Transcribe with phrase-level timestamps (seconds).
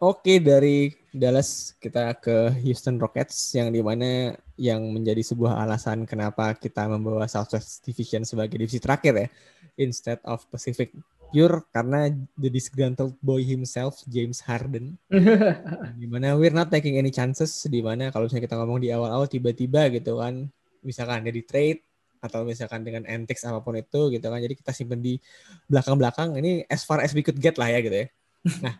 [0.00, 6.56] Oke dari Dallas kita ke Houston Rockets yang di mana yang menjadi sebuah alasan kenapa
[6.56, 9.28] kita membawa Southwest Division sebagai divisi terakhir ya
[9.76, 10.96] instead of Pacific
[11.30, 12.10] pure karena
[12.40, 14.98] the disgruntled boy himself James Harden.
[16.00, 19.28] Di mana we're not taking any chances di mana kalau misalnya kita ngomong di awal-awal
[19.30, 20.48] tiba-tiba gitu kan
[20.80, 21.80] misalkan jadi trade
[22.20, 25.16] atau misalkan dengan antics apa pun itu gitu kan jadi kita simpen di
[25.66, 28.06] belakang-belakang ini as far as we could get lah ya gitu ya
[28.64, 28.74] nah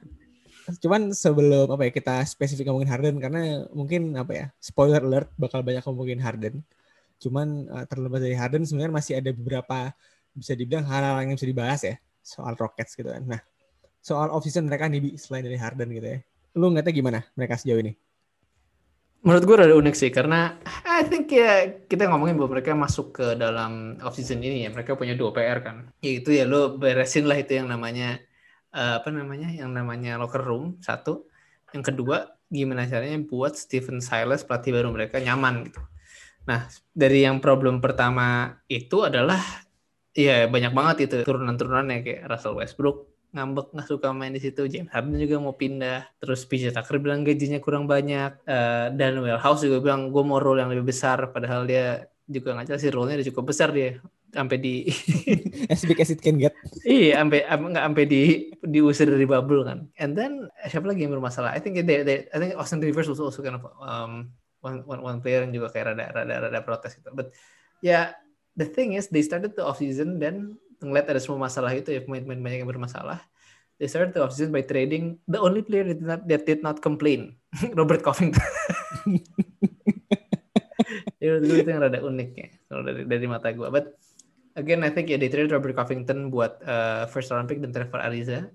[0.78, 5.65] cuman sebelum apa ya kita spesifik ngomongin Harden karena mungkin apa ya spoiler alert bakal
[5.65, 6.62] banyak ngomongin Harden
[7.20, 9.91] cuman uh, terlepas dari Harden sebenarnya masih ada beberapa
[10.37, 13.24] bisa dibilang hal-hal yang bisa dibahas ya soal Rockets gitu kan.
[13.27, 13.41] Nah,
[14.01, 16.18] soal off season mereka nih selain dari Harden gitu ya.
[16.57, 17.93] Lu ngeliatnya gimana mereka sejauh ini?
[19.20, 20.56] Menurut gue rada unik sih karena
[20.88, 24.96] I think ya kita ngomongin bahwa mereka masuk ke dalam off season ini ya mereka
[24.96, 25.93] punya dua PR kan.
[26.01, 28.16] Yaitu ya lo beresin lah itu yang namanya
[28.73, 31.29] uh, apa namanya yang namanya locker room satu.
[31.77, 35.85] Yang kedua gimana caranya buat Stephen Silas pelatih baru mereka nyaman gitu.
[36.48, 39.41] Nah dari yang problem pertama itu adalah
[40.10, 44.66] Iya banyak banget itu turunan-turunannya kayak Russell Westbrook ngambek nggak suka main di situ.
[44.66, 46.06] James Harden juga mau pindah.
[46.18, 48.42] Terus PJ Tucker bilang gajinya kurang banyak.
[48.46, 51.30] Uh, dan Will House juga bilang gue mau role yang lebih besar.
[51.30, 54.02] Padahal dia juga nggak jelas sih role-nya cukup besar dia.
[54.30, 54.86] Sampai di
[55.73, 56.54] as big as it can get.
[56.86, 58.23] Iya sampai nggak sampai di
[58.62, 59.90] diusir dari bubble kan.
[59.98, 61.54] And then siapa lagi yang bermasalah?
[61.54, 64.31] I think they, they, I think Austin Rivers was also kind of um,
[64.62, 67.10] one, one, one player yang juga kayak rada rada rada protes gitu.
[67.10, 67.34] But
[67.82, 68.04] ya yeah,
[68.54, 72.00] the thing is they started the off season dan ngeliat ada semua masalah itu ya
[72.03, 73.20] pemain-pemain banyak yang bermasalah.
[73.81, 76.60] They started the off season by trading the only player that did not, that did
[76.60, 77.41] not complain
[77.78, 78.44] Robert Covington.
[81.20, 83.92] Itu, itu yang rada unik ya kalau dari dari mata gue but
[84.56, 87.76] again I think ya yeah, they traded Robert Covington buat uh, first round pick dan
[87.76, 88.48] Trevor Ariza.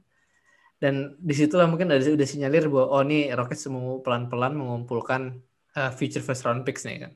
[0.75, 5.39] Dan di situlah mungkin ada udah sinyalir bahwa oh nih Rockets mau pelan-pelan mengumpulkan
[5.77, 7.13] uh, future first round picks nih kan.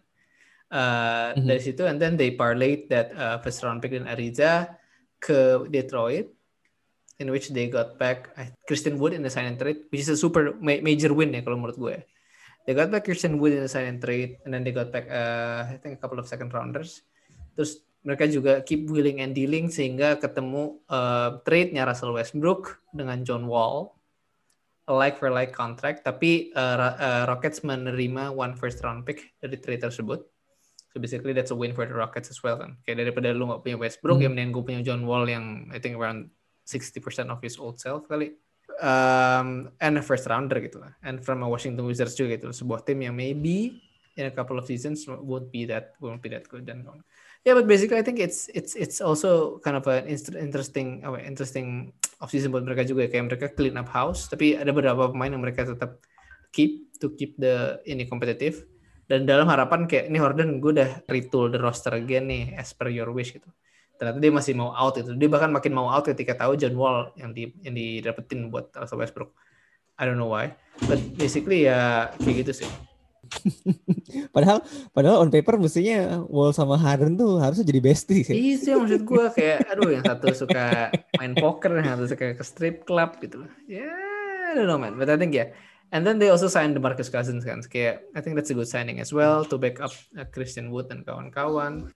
[0.70, 1.50] Uh, mm-hmm.
[1.50, 4.70] dari situ and then they parlayed that uh, first round pick in Ariza
[5.20, 6.32] ke Detroit
[7.20, 8.32] in which they got back
[8.66, 11.44] Christian Wood in the sign and trade which is a super ma- major win ya
[11.44, 11.98] kalau menurut gue
[12.70, 15.10] they got back Christian Wood in the sign and trade and then they got back
[15.10, 17.02] uh, I think a couple of second rounders.
[17.58, 23.50] Terus mereka juga keep willing and dealing sehingga ketemu uh, trade-nya Russell Westbrook dengan John
[23.50, 23.90] Wall.
[24.86, 29.86] Like for like contract tapi uh, uh, Rockets menerima one first round pick dari trade
[29.86, 30.26] tersebut
[30.90, 32.82] So basically that's a win for the Rockets as well kan.
[32.84, 34.26] Kayak daripada lu gak punya Westbrook, hmm.
[34.26, 36.34] ya mendingan gue punya John Wall yang I think around
[36.66, 38.34] 60% of his old self kali.
[38.80, 40.96] Um, and a first rounder gitu lah.
[41.06, 42.50] And from a Washington Wizards juga gitu.
[42.50, 43.78] Sebuah tim yang maybe
[44.20, 46.84] in a couple of seasons won't be that won't be that good dan
[47.48, 51.96] yeah but basically I think it's it's it's also kind of an interesting apa interesting
[52.20, 55.40] off season buat mereka juga kayak mereka clean up house tapi ada beberapa pemain yang
[55.40, 56.04] mereka tetap
[56.52, 58.68] keep to keep the ini kompetitif
[59.10, 62.94] dan dalam harapan kayak ini Harden gue udah retool the roster again nih as per
[62.94, 63.50] your wish gitu.
[63.98, 67.10] Ternyata dia masih mau out itu dia bahkan makin mau out ketika tahu John Wall
[67.18, 69.34] yang di yang didapetin buat Russell Westbrook.
[70.00, 70.54] I don't know why
[70.86, 72.70] but basically ya kayak gitu sih.
[74.36, 78.34] Padahal padahal on paper mestinya Wall sama Harden tuh harusnya jadi bestie sih.
[78.34, 82.44] Iya sih maksud gue kayak aduh yang satu suka main poker yang satu suka ke
[82.46, 83.46] strip club gitu.
[83.70, 85.48] Ya yeah, I don't know man, but I think ya yeah,
[85.90, 87.66] And then they also signed the Marcus Cousins kan.
[87.66, 90.94] Kayak I think that's a good signing as well to back up uh, Christian Wood
[90.94, 91.90] dan kawan-kawan.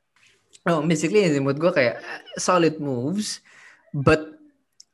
[0.66, 3.44] Oh, basically menurut gue kayak uh, solid moves,
[3.92, 4.34] but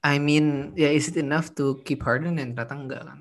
[0.03, 3.19] I mean, yeah, is it enough to keep Harden and ternyata enggak kan?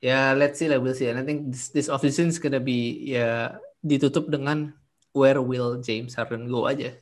[0.00, 1.08] Ya yeah, let's see lah, we'll see.
[1.12, 3.44] And I think this, this offseason is gonna be ya yeah,
[3.84, 4.72] ditutup dengan
[5.12, 6.96] where will James Harden go aja.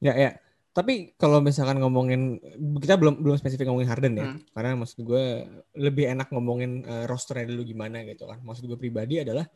[0.00, 0.24] Ya yeah, ya.
[0.28, 0.34] Yeah.
[0.76, 2.36] Tapi kalau misalkan ngomongin
[2.84, 4.52] kita belum belum spesifik ngomongin Harden ya, hmm.
[4.52, 8.44] karena maksud gue lebih enak ngomongin uh, rosternya dulu gimana gitu kan.
[8.44, 9.48] Maksud gue pribadi adalah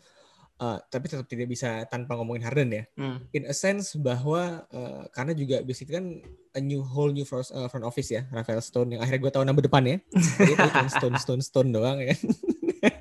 [0.64, 2.84] uh, tapi tetap tidak bisa tanpa ngomongin Harden ya.
[2.96, 3.20] Hmm.
[3.36, 6.06] In a sense bahwa uh, karena juga basically kan
[6.56, 9.44] a new whole new front, uh, front office ya, Rafael Stone yang akhirnya gue tahu
[9.44, 9.96] nama depan ya.
[10.40, 12.16] Itu Stone Stone Stone doang ya.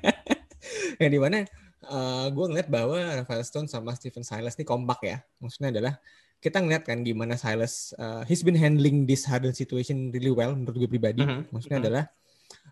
[1.00, 1.48] yang di mana
[1.88, 5.24] uh, gue ngeliat bahwa Rafael Stone sama Stephen Silas ini kompak ya.
[5.40, 5.96] Maksudnya adalah
[6.40, 10.76] kita ngeliat kan gimana Silas uh, he's been handling this Harden situation really well menurut
[10.80, 11.20] gue pribadi.
[11.20, 11.44] Uh-huh.
[11.52, 11.86] Maksudnya uh-huh.
[11.92, 12.04] adalah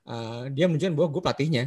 [0.08, 1.64] uh, dia menunjukkan bahwa gue pelatihnya.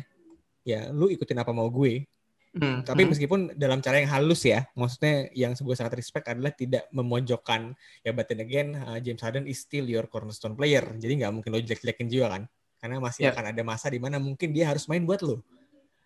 [0.61, 2.09] Ya, lu ikutin apa mau gue.
[2.51, 2.81] Uh-huh.
[2.83, 7.71] Tapi meskipun dalam cara yang halus ya, maksudnya yang sebuah sangat respect adalah tidak memojokkan
[8.03, 10.83] ya but then again uh, James Harden is still your cornerstone player.
[10.97, 12.43] Jadi nggak mungkin lo jelek-jelekin juga kan.
[12.81, 13.33] Karena masih yeah.
[13.37, 15.45] akan ada masa di mana mungkin dia harus main buat lo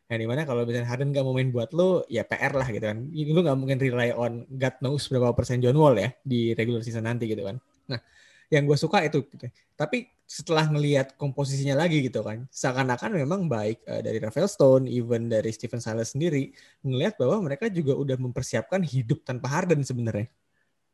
[0.06, 2.86] Yang di mana kalau misalnya Harden gak mau main buat lo, ya PR lah gitu
[2.86, 3.10] kan.
[3.10, 7.10] Lo gak mungkin rely on God knows berapa persen John Wall ya di regular season
[7.10, 7.58] nanti gitu kan.
[7.90, 8.00] Nah,
[8.54, 9.50] yang gue suka itu gitu.
[9.74, 15.30] tapi setelah ngelihat komposisinya lagi gitu kan seakan-akan memang baik uh, dari Rafael Stone even
[15.30, 16.50] dari Stephen Silas sendiri
[16.82, 20.30] ngelihat bahwa mereka juga udah mempersiapkan hidup tanpa Harden sebenarnya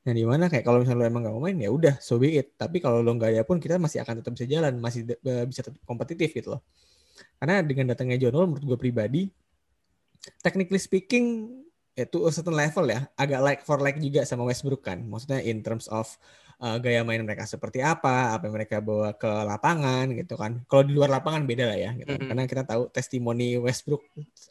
[0.02, 2.34] yang di mana kayak kalau misalnya lo emang gak mau main ya udah so be
[2.36, 5.46] it tapi kalau lo nggak ada pun kita masih akan tetap bisa jalan masih uh,
[5.46, 6.62] bisa tetap kompetitif gitu loh
[7.42, 9.22] karena dengan datangnya John Wall menurut gue pribadi
[10.46, 11.58] technically speaking
[11.92, 15.60] itu ya, certain level ya agak like for like juga sama Westbrook kan maksudnya in
[15.60, 16.08] terms of
[16.62, 20.62] uh, gaya main mereka seperti apa, apa yang mereka bawa ke lapangan gitu kan.
[20.70, 22.14] Kalau di luar lapangan beda lah ya, gitu.
[22.14, 22.30] Mm-hmm.
[22.30, 24.06] Karena kita tahu testimoni Westbrook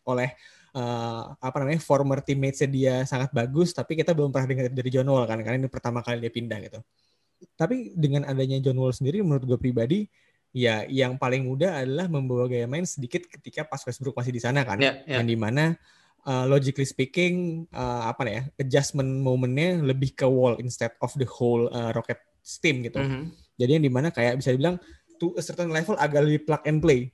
[0.04, 0.34] oleh
[0.74, 5.08] uh, apa namanya former teammates dia sangat bagus, tapi kita belum pernah dengar dari John
[5.08, 6.82] Wall kan, karena ini pertama kali dia pindah gitu.
[7.56, 10.04] Tapi dengan adanya John Wall sendiri, menurut gue pribadi,
[10.50, 14.66] ya yang paling mudah adalah membawa gaya main sedikit ketika pas Westbrook masih di sana
[14.66, 15.18] kan, yeah, yeah.
[15.18, 15.78] yang di mana
[16.26, 21.70] uh, logically speaking uh, apa ya adjustment momennya lebih ke wall instead of the whole
[21.70, 22.98] uh, rocket steam gitu.
[22.98, 23.22] Mm -hmm.
[23.60, 24.80] Jadi yang di mana kayak bisa dibilang
[25.20, 27.12] to a certain level agak lebih plug and play.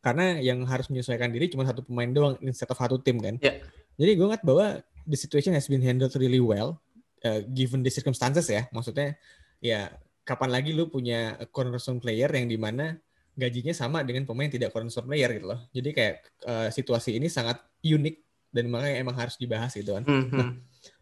[0.00, 3.36] Karena yang harus menyesuaikan diri cuma satu pemain doang instead of satu tim kan.
[3.42, 3.60] Yeah.
[4.00, 6.80] Jadi gue ngeliat bahwa the situation has been handled really well
[7.26, 8.64] uh, given the circumstances ya.
[8.72, 9.20] Maksudnya
[9.60, 9.92] ya
[10.30, 12.94] kapan lagi lu punya cornerstone player yang di mana
[13.34, 15.60] gajinya sama dengan pemain tidak cornerstone player gitu loh.
[15.74, 16.14] Jadi kayak
[16.46, 18.16] uh, situasi ini sangat unik
[18.54, 20.06] dan makanya emang harus dibahas gitu kan.
[20.06, 20.38] Mm -hmm.
[20.38, 20.50] nah,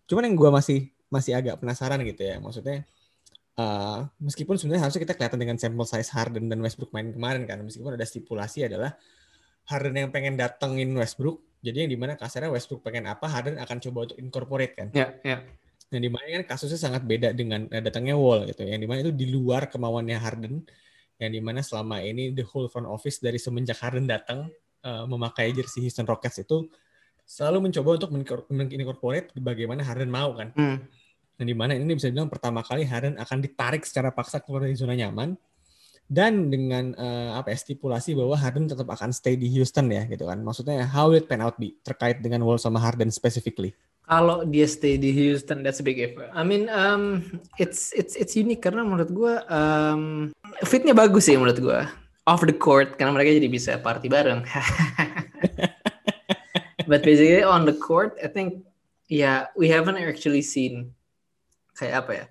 [0.08, 2.84] cuman yang gue masih masih agak penasaran gitu ya, maksudnya
[3.56, 7.64] uh, meskipun sebenarnya harusnya kita kelihatan dengan sampel size Harden dan Westbrook main kemarin kan,
[7.64, 8.92] meskipun ada stipulasi adalah
[9.68, 13.76] Harden yang pengen datengin Westbrook, jadi yang di mana kasarnya Westbrook pengen apa, Harden akan
[13.88, 14.88] coba untuk incorporate kan.
[14.92, 15.16] Yeah.
[15.24, 15.40] Yeah.
[15.88, 19.00] Yang di mana kan kasusnya sangat beda dengan eh, datangnya Wall gitu, yang di mana
[19.00, 20.60] itu di luar kemauannya Harden,
[21.16, 24.52] yang di mana selama ini the whole front office dari semenjak Harden datang
[24.84, 26.68] uh, memakai jersey Houston Rockets itu
[27.28, 28.10] selalu mencoba untuk
[28.48, 30.48] mengincorporate bagaimana Harden mau kan.
[30.56, 30.80] Hmm.
[31.38, 34.74] Dan di mana ini bisa bilang pertama kali Harden akan ditarik secara paksa keluar dari
[34.74, 35.38] zona nyaman
[36.08, 40.24] dan dengan uh, apa ya stipulasi bahwa Harden tetap akan stay di Houston ya gitu
[40.24, 40.40] kan.
[40.40, 43.76] Maksudnya how it pan out be terkait dengan Wall sama Harden specifically.
[44.08, 46.16] Kalau dia stay di Houston, that's a big if.
[46.32, 47.28] I mean, um,
[47.60, 50.32] it's it's it's unique karena menurut gue um,
[50.64, 51.80] fitnya bagus sih menurut gue
[52.28, 54.44] off the court karena mereka jadi bisa party bareng.
[56.88, 58.64] But basically on the court, I think
[59.12, 60.96] yeah we haven't actually seen
[61.76, 62.24] kayak apa ya.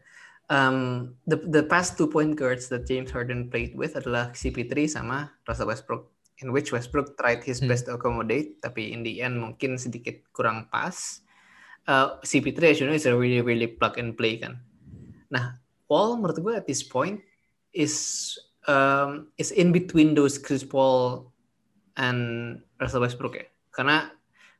[0.48, 5.30] Um, the the past two point guards that James Harden played with adalah CP3 sama
[5.46, 6.10] Russell Westbrook.
[6.38, 7.70] In which Westbrook tried his hmm.
[7.70, 11.26] best to accommodate, tapi in the end mungkin sedikit kurang pas.
[11.88, 14.60] Uh, CP3 as you know is a really really plug and play kan.
[15.32, 15.56] Nah,
[15.88, 17.24] Paul menurut gue at this point
[17.72, 18.36] is
[18.68, 21.32] um, is in between those Chris Paul
[21.96, 23.48] and Russell Westbrook ya.
[23.72, 24.12] Karena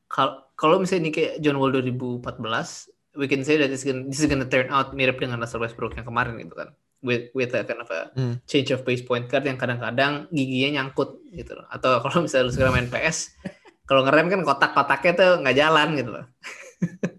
[0.08, 4.24] kalau kalau misalnya ini kayak John Wall 2014, we can say that this, gonna, this
[4.24, 6.72] is gonna turn out mirip dengan Russell Westbrook yang kemarin gitu kan.
[7.06, 8.42] With with a kind of a hmm.
[8.50, 11.70] change of pace point guard yang kadang-kadang giginya nyangkut gitu loh.
[11.70, 13.38] Atau kalau misalnya lu sekarang main PS,
[13.90, 16.26] kalau ngerem kan kotak-kotaknya tuh nggak jalan gitu loh.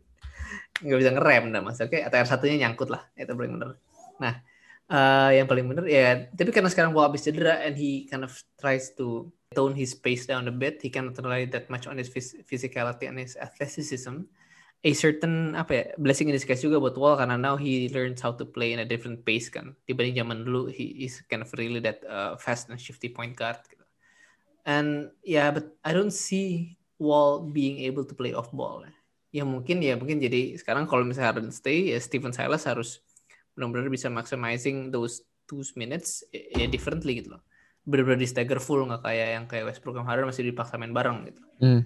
[0.83, 1.79] nggak bisa ngerem dah mas.
[1.83, 3.03] Oke, ATR satunya nyangkut lah.
[3.19, 3.79] Itu paling bener.
[4.19, 4.35] Nah,
[4.89, 8.33] uh, yang paling benar ya tapi karena sekarang Paul habis cedera and he kind of
[8.59, 12.09] tries to tone his pace down a bit he cannot rely that much on his
[12.09, 14.25] phys physicality and his athleticism
[14.87, 18.31] a certain apa ya blessing in disguise juga buat Wall karena now he learns how
[18.31, 21.83] to play in a different pace kan dibanding zaman dulu he is kind of really
[21.83, 23.83] that uh, fast and shifty point guard gitu.
[24.63, 28.83] and yeah but I don't see Wall being able to play off ball
[29.29, 33.05] ya mungkin ya mungkin jadi sekarang kalau misalnya Harden stay ya Stephen Silas harus
[33.53, 37.43] benar-benar bisa maximizing those two minutes ya differently gitu loh
[37.89, 41.25] benar-benar di stagger full nggak kayak yang kayak Westbrook sama Harden masih dipaksa main bareng
[41.25, 41.43] gitu.
[41.65, 41.81] Mm.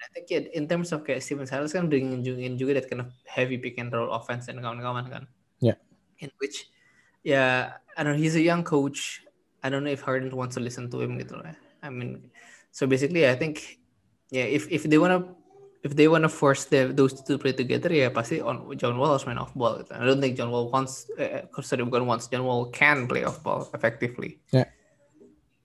[0.00, 2.24] I think yeah, in terms of kayak Steven Silas kan bringing
[2.56, 5.24] juga that kind of heavy pick and roll offense dan kawan-kawan kan.
[5.60, 5.76] Yeah.
[6.20, 6.72] In which
[7.20, 7.52] ya yeah,
[7.92, 9.20] I don't know he's a young coach.
[9.60, 11.44] I don't know if Harden wants to listen to him gitu loh.
[11.84, 12.32] I mean
[12.72, 13.80] so basically I think
[14.32, 15.28] yeah if if they wanna
[15.84, 18.96] if they want to force the, those two to play together ya pasti on John
[18.96, 19.92] Wall harus main off ball gitu.
[19.92, 23.44] I don't think John Wall wants uh, sorry bukan wants John Wall can play off
[23.44, 24.40] ball effectively.
[24.48, 24.72] Yeah.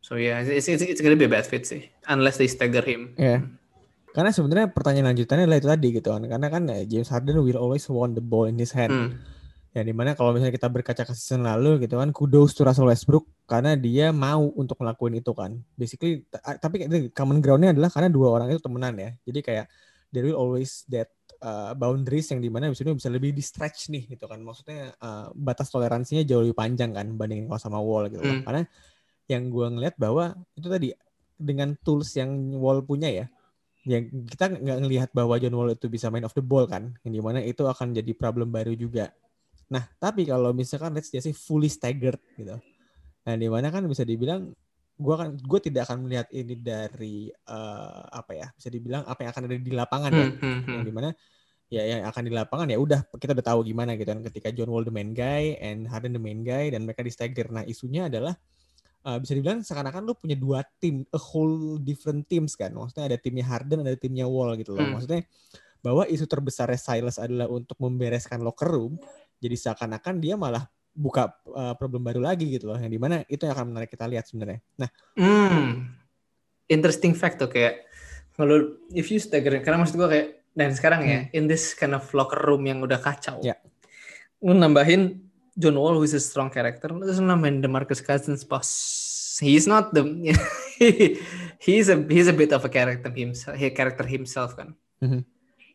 [0.04, 3.16] So yeah, it's, it's, it's gonna be a bad fit sih unless they stagger him.
[3.16, 3.48] Yeah.
[4.12, 6.24] Karena sebenarnya pertanyaan lanjutannya adalah itu tadi gitu kan.
[6.28, 8.92] Karena kan eh, James Harden will always want the ball in his hand.
[8.92, 9.10] Hmm.
[9.70, 12.90] Ya di mana kalau misalnya kita berkaca ke season lalu gitu kan, kudos to Russell
[12.90, 15.62] Westbrook karena dia mau untuk ngelakuin itu kan.
[15.78, 19.14] Basically, tapi common groundnya adalah karena dua orang itu temenan ya.
[19.30, 19.70] Jadi kayak
[20.10, 21.10] there will always that
[21.42, 25.30] uh, boundaries yang di mana bisa bisa lebih di stretch nih gitu kan maksudnya uh,
[25.34, 28.44] batas toleransinya jauh lebih panjang kan bandingin kalau sama wall gitu mm.
[28.46, 28.64] karena
[29.30, 30.90] yang gue ngeliat bahwa itu tadi
[31.40, 33.26] dengan tools yang wall punya ya
[33.88, 37.14] yang kita nggak ngelihat bahwa John Wall itu bisa main off the ball kan yang
[37.16, 39.16] di mana itu akan jadi problem baru juga
[39.70, 42.58] Nah, tapi kalau misalkan let's say fully staggered gitu.
[43.26, 44.50] Nah, di mana kan bisa dibilang
[45.00, 49.32] gue kan gue tidak akan melihat ini dari uh, apa ya bisa dibilang apa yang
[49.32, 50.28] akan ada di lapangan ya.
[50.28, 50.74] Hmm, hmm, hmm.
[50.76, 51.10] yang di mana
[51.72, 54.20] ya yang akan di lapangan ya udah kita udah tahu gimana gitu kan.
[54.28, 57.48] Ketika John Wall the main guy and Harden the main guy dan mereka di stagger.
[57.48, 58.36] Nah isunya adalah
[59.08, 62.76] uh, bisa dibilang seakan-akan lu punya dua tim a whole different teams kan.
[62.76, 64.84] Maksudnya ada timnya Harden ada timnya Wall gitu loh.
[64.84, 65.00] Hmm.
[65.00, 65.24] maksudnya
[65.80, 69.00] bahwa isu terbesarnya Silas adalah untuk membereskan locker room
[69.40, 73.46] jadi seakan-akan dia malah buka uh, problem baru lagi gitu loh yang di mana itu
[73.46, 75.88] yang akan menarik kita lihat sebenarnya nah hmm.
[76.68, 77.88] interesting fact tuh kayak
[78.36, 80.28] kalau if you stagger karena maksud gue kayak
[80.58, 81.26] dan sekarang ya, hmm.
[81.32, 83.58] ya in this kind of locker room yang udah kacau yeah.
[84.44, 85.24] lu nambahin
[85.60, 88.68] John Wall who is a strong character lu terus nambahin DeMarcus Cousins pas
[89.40, 90.04] he's not the
[91.64, 95.24] he's a he's a bit of a character himself he character himself kan mm -hmm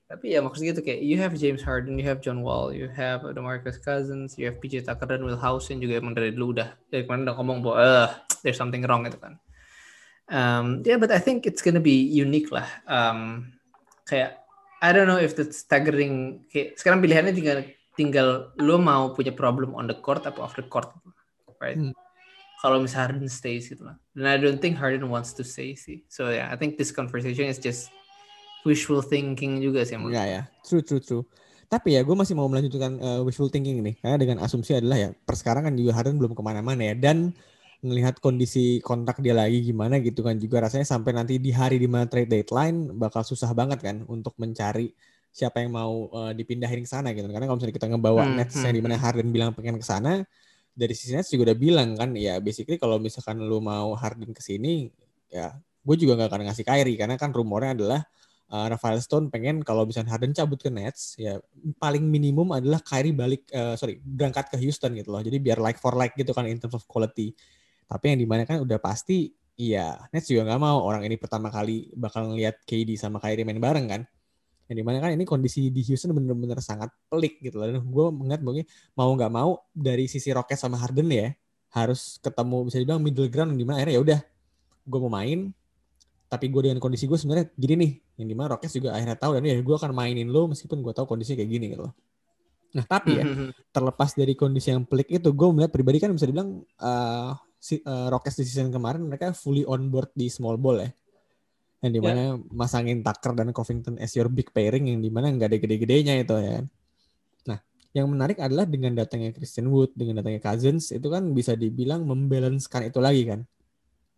[0.04, 3.25] tapi ya maksudnya gitu kayak you have James Harden, you have John Wall, you have
[3.25, 7.08] DeMarcus Cousins, you have PJ Tucker dan Will Housen juga emang dari dulu udah dari
[7.08, 8.08] kemarin udah ngomong bahwa uh,
[8.44, 9.40] there's something wrong gitu kan.
[10.28, 12.68] Um, yeah, but I think it's gonna be unique lah.
[12.84, 13.52] Um,
[14.04, 14.44] kayak
[14.84, 17.58] I don't know if the staggering kayak sekarang pilihannya tinggal
[17.96, 18.28] tinggal
[18.61, 20.92] lo mau punya problem on the court atau off the court,
[21.64, 21.80] right?
[21.80, 21.96] Hmm.
[22.61, 23.96] Kalau misalnya Harden stays gitu lah.
[24.12, 26.04] Dan I don't think Harden wants to stay sih.
[26.12, 27.88] So yeah, I think this conversation is just
[28.64, 31.25] wishful thinking juga sih Ya ya, true true true.
[31.68, 35.09] Tapi ya gue masih mau melanjutkan uh, wishful thinking nih, karena dengan asumsi adalah ya
[35.25, 37.33] persekarang kan juga Harden belum ke mana-mana ya dan
[37.85, 41.85] melihat kondisi kontrak dia lagi gimana gitu kan juga rasanya sampai nanti di hari di
[41.85, 44.88] mana trade deadline bakal susah banget kan untuk mencari
[45.28, 48.56] siapa yang mau uh, dipindahin ke sana gitu karena kalau misalnya kita ngebawa hmm, Nets
[48.56, 48.64] hmm.
[48.64, 49.04] yang di mana hmm.
[49.04, 50.25] Harden bilang pengen ke sana
[50.73, 54.40] dari sisi Nets juga udah bilang kan ya basically kalau misalkan lu mau Harden ke
[54.40, 54.88] sini
[55.28, 55.52] ya
[55.85, 58.00] gue juga nggak akan ngasih Kyrie karena kan rumornya adalah
[58.51, 61.41] uh, Rafael Stone pengen kalau misalnya Harden cabut ke Nets ya
[61.81, 65.23] paling minimum adalah Kyrie balik uh, sorry berangkat ke Houston gitu loh.
[65.25, 67.33] Jadi biar like for like gitu kan in terms of quality.
[67.89, 71.49] Tapi yang di mana kan udah pasti iya Nets juga nggak mau orang ini pertama
[71.49, 74.03] kali bakal ngelihat KD sama Kyrie main bareng kan.
[74.65, 77.69] Yang di mana kan ini kondisi di Houston bener-bener sangat pelik gitu loh.
[77.69, 78.65] Dan gue melihat mungkin
[78.97, 81.29] mau nggak mau dari sisi Rockets sama Harden ya
[81.75, 84.21] harus ketemu bisa dibilang middle ground di mana akhirnya ya udah
[84.87, 85.51] gue mau main
[86.28, 89.38] tapi gue dengan kondisi gue sebenarnya gini nih yang di mana Rockets juga akhirnya tahu
[89.38, 91.95] dan ya gue akan mainin lo meskipun gue tahu kondisi kayak gini gitu loh
[92.75, 93.71] nah tapi ya mm-hmm.
[93.71, 98.11] terlepas dari kondisi yang pelik itu gue melihat pribadi kan bisa dibilang uh, si, uh,
[98.11, 100.90] Rockets di season kemarin mereka fully on board di small ball ya
[101.85, 102.50] yang di mana yeah.
[102.50, 106.35] masangin Tucker dan Covington as your big pairing yang di mana nggak ada gede-gedenya itu
[106.40, 106.66] ya kan
[107.47, 107.59] nah
[107.95, 112.90] yang menarik adalah dengan datangnya Christian Wood dengan datangnya Cousins itu kan bisa dibilang membalancekan
[112.90, 113.40] itu lagi kan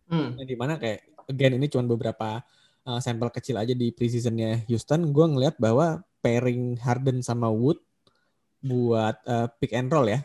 [0.09, 0.39] hmm.
[0.39, 2.41] yang di mana kayak again ini cuma beberapa
[2.87, 7.79] uh, sampel kecil aja di preseasonnya Houston, gue ngelihat bahwa pairing Harden sama Wood
[8.63, 10.23] buat uh, pick and roll ya,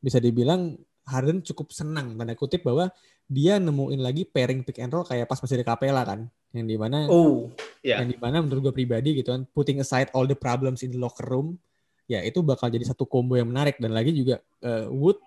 [0.00, 2.90] bisa dibilang Harden cukup senang tanda kutip bahwa
[3.26, 6.78] dia nemuin lagi pairing pick and roll kayak pas masih di Capella kan, yang di
[6.78, 7.50] mana oh
[7.82, 8.02] yeah.
[8.02, 10.98] yang di mana menurut gue pribadi gitu kan, putting aside all the problems in the
[10.98, 11.58] locker room,
[12.06, 15.18] ya itu bakal jadi satu combo yang menarik dan lagi juga uh, Wood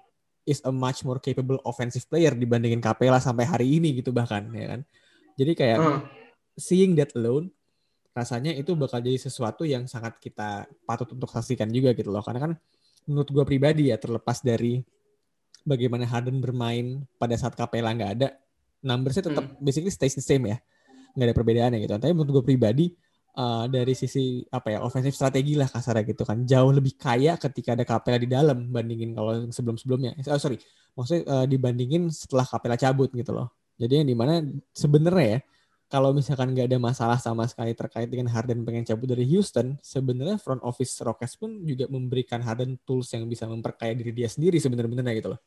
[0.47, 4.75] is a much more capable offensive player dibandingin Capella sampai hari ini gitu bahkan ya
[4.75, 4.81] kan.
[5.39, 5.99] Jadi kayak uh.
[6.59, 7.47] seeing that alone
[8.11, 12.19] rasanya itu bakal jadi sesuatu yang sangat kita patut untuk saksikan juga gitu loh.
[12.19, 12.51] Karena kan
[13.07, 14.83] menurut gue pribadi ya terlepas dari
[15.63, 18.35] bagaimana Harden bermain pada saat Capella nggak ada,
[18.83, 19.63] numbersnya tetap hmm.
[19.63, 20.57] basically stays the same ya.
[21.15, 21.93] Nggak ada perbedaannya gitu.
[21.95, 22.85] Tapi menurut gue pribadi
[23.39, 27.77] uh, dari sisi apa ya ofensif strategi lah kasarnya gitu kan jauh lebih kaya ketika
[27.77, 30.19] ada Capella di dalam bandingin kalau sebelum-sebelumnya.
[30.27, 30.59] Oh, sorry,
[30.97, 33.58] maksudnya uh, dibandingin setelah Capella cabut gitu loh.
[33.79, 34.43] Jadi yang di mana
[34.75, 35.41] sebenarnya ya
[35.89, 40.37] kalau misalkan nggak ada masalah sama sekali terkait dengan Harden pengen cabut dari Houston, sebenarnya
[40.37, 45.17] front office Rockets pun juga memberikan Harden tools yang bisa memperkaya diri dia sendiri sebenarnya
[45.17, 45.41] gitu loh.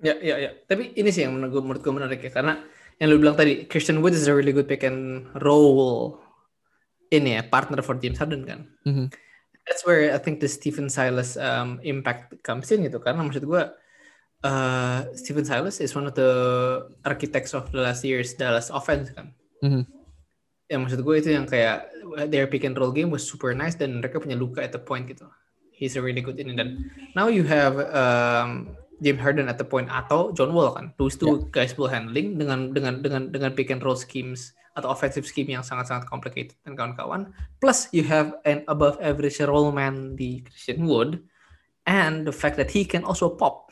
[0.00, 0.50] Ya, ya, ya.
[0.64, 2.64] Tapi ini sih yang menurut gue, menurut gue menarik ya, karena
[2.96, 6.16] yang lu bilang tadi, Christian Wood is a really good pick and roll
[7.12, 8.64] ini ya, partner for James Harden kan.
[8.88, 9.06] Mm -hmm.
[9.68, 13.62] That's where I think the Stephen Silas um, impact comes in gitu, karena maksud gue,
[14.44, 16.30] uh, Stephen Silas is one of the
[17.04, 19.32] architects of the last year's Dallas offense kan.
[19.64, 19.84] Mm-hmm.
[20.70, 21.90] Ya maksud gue itu yang kayak
[22.30, 25.10] their pick and roll game was super nice dan mereka punya luka at the point
[25.10, 25.26] gitu.
[25.74, 29.88] He's a really good in dan now you have um, James Harden at the point
[29.90, 30.92] atau John Wall kan.
[31.00, 31.64] Those two yeah.
[31.64, 35.66] guys ball handling dengan dengan dengan dengan pick and roll schemes atau offensive scheme yang
[35.66, 37.34] sangat-sangat complicated dan kawan-kawan.
[37.58, 41.18] Plus you have an above average role man di Christian Wood
[41.90, 43.69] and the fact that he can also pop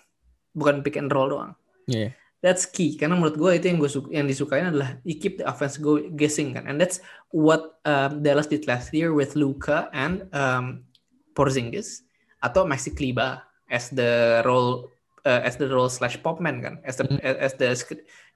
[0.58, 1.54] bukan pick and roll doang.
[1.86, 2.12] Yeah.
[2.38, 5.74] That's key karena menurut gue itu yang gue yang disukain adalah you keep the offense
[5.74, 7.02] go guessing kan, and that's
[7.34, 10.86] what um, Dallas did last year with Luka and um,
[11.34, 12.06] Porzingis
[12.38, 14.94] atau Maxi Kleber as the role
[15.26, 17.18] uh, as the role slash popman kan as the hmm.
[17.22, 17.74] as the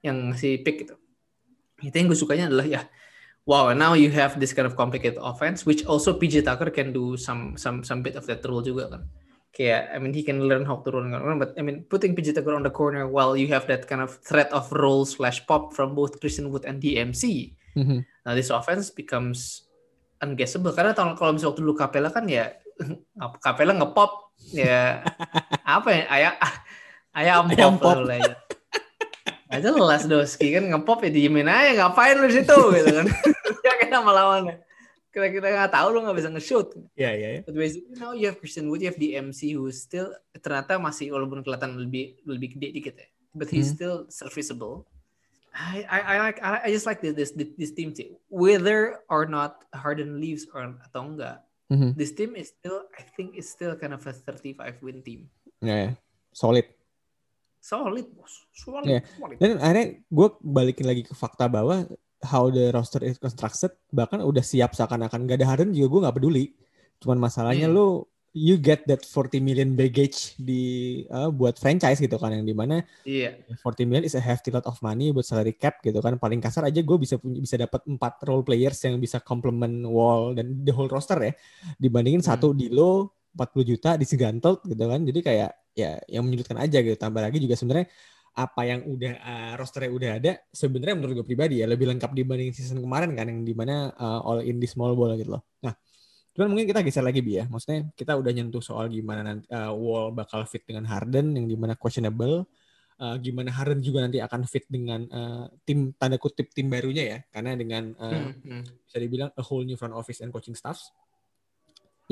[0.02, 0.94] yang si pick itu
[1.82, 2.82] itu yang gue sukanya adalah ya
[3.46, 6.90] wow and now you have this kind of complicated offense which also PJ Tucker can
[6.90, 9.02] do some some some bit of that role juga kan
[9.52, 12.64] kayak I mean he can learn how to run but I mean putting Tucker on
[12.64, 16.18] the corner while you have that kind of threat of roll slash pop from both
[16.18, 18.00] Christian Wood and DMC mm-hmm.
[18.24, 19.68] now this offense becomes
[20.24, 22.56] unguessable karena kalau misalnya waktu dulu Capella kan ya
[23.44, 25.04] Capella ngepop ya
[25.76, 26.34] apa ya ayah
[27.12, 28.08] ayam, ayam pop, pop.
[28.08, 28.40] lah
[29.52, 33.06] Aja jelas Doski kan ngepop ya diemin aja ngapain lu situ gitu kan
[33.68, 34.56] ya kita melawannya
[35.12, 36.68] kira-kira nggak tahu lu nggak bisa nge-shoot.
[36.96, 37.40] Iya, iya, iya.
[37.44, 40.08] But basically now you have Christian Wood, you have the MC who still
[40.40, 43.08] ternyata masih walaupun kelihatan lebih lebih gede dikit ya.
[43.36, 43.76] But he's hmm.
[43.76, 44.88] still serviceable.
[45.52, 48.16] I, I I like I, just like this this this team sih.
[48.32, 51.92] Whether or not Harden leaves or atau enggak, mm-hmm.
[51.92, 55.28] this team is still I think is still kind of a 35 win team.
[55.60, 55.92] Ya, yeah, yeah.
[56.32, 56.66] solid.
[57.60, 58.88] Solid bos, solid.
[58.88, 59.04] Yeah.
[59.20, 59.36] solid.
[59.38, 61.84] Dan akhirnya gue balikin lagi ke fakta bahwa
[62.22, 66.16] how the roster is constructed bahkan udah siap seakan-akan gak ada Harden juga gue nggak
[66.16, 66.44] peduli
[67.02, 67.74] cuman masalahnya hmm.
[67.74, 67.86] lu
[68.32, 72.80] you get that 40 million baggage di uh, buat franchise gitu kan yang di mana
[73.04, 73.36] yeah.
[73.60, 76.64] 40 million is a hefty lot of money buat salary cap gitu kan paling kasar
[76.64, 80.72] aja gue bisa punya bisa dapat empat role players yang bisa complement wall dan the
[80.72, 81.32] whole roster ya
[81.76, 82.30] dibandingin hmm.
[82.32, 86.84] satu di low 40 juta di Sigantot gitu kan jadi kayak ya yang menyulitkan aja
[86.84, 87.88] gitu tambah lagi juga sebenarnya
[88.32, 92.56] apa yang udah uh, rosternya udah ada sebenarnya menurut gue pribadi ya lebih lengkap dibanding
[92.56, 95.44] season kemarin kan yang di mana uh, all in di small ball gitu loh.
[95.60, 95.76] Nah,
[96.32, 97.44] cuman mungkin kita geser lagi bi ya.
[97.44, 101.56] Maksudnya kita udah nyentuh soal gimana nanti uh, wall bakal fit dengan Harden yang di
[101.60, 102.48] mana questionable.
[103.02, 107.18] Uh, gimana Harden juga nanti akan fit dengan uh, tim tanda kutip tim barunya ya
[107.34, 108.62] karena dengan uh, hmm, hmm.
[108.86, 110.94] bisa dibilang a whole new front office and coaching staffs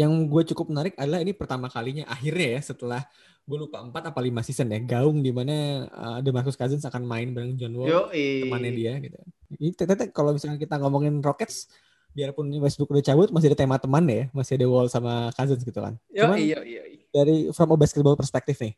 [0.01, 3.05] yang gue cukup menarik adalah ini pertama kalinya akhirnya ya setelah
[3.45, 7.29] gue lupa empat apa lima season ya gaung di mana uh, Demarcus Cousins akan main
[7.37, 8.49] bareng John Wall Yoi.
[8.49, 9.19] temannya dia gitu.
[9.61, 11.69] Ini teteh kalau misalnya kita ngomongin Rockets
[12.17, 15.79] biarpun Westbrook udah cabut masih ada tema teman ya masih ada Wall sama Cousins gitu
[15.83, 15.99] kan.
[16.09, 17.05] Cuman yo, yo, yo.
[17.13, 18.73] dari from a basketball perspektif nih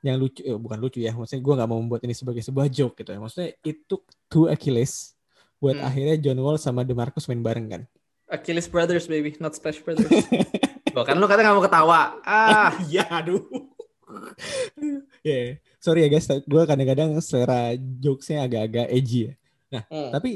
[0.00, 3.04] yang lucu eh, bukan lucu ya maksudnya gue nggak mau membuat ini sebagai sebuah joke
[3.04, 4.00] gitu ya maksudnya itu
[4.32, 5.12] two Achilles
[5.60, 5.88] buat hmm.
[5.92, 7.82] akhirnya John Wall sama DeMarcus main bareng kan
[8.30, 10.08] Achilles Brothers baby, not Splash Brothers.
[10.94, 12.18] Loh, kan lu kata gak mau ketawa.
[12.22, 13.42] Ah, iya aduh.
[15.22, 15.46] ya, yeah.
[15.78, 19.32] sorry ya guys, gue kadang-kadang selera jokesnya agak-agak edgy ya.
[19.70, 20.10] Nah, hmm.
[20.10, 20.30] tapi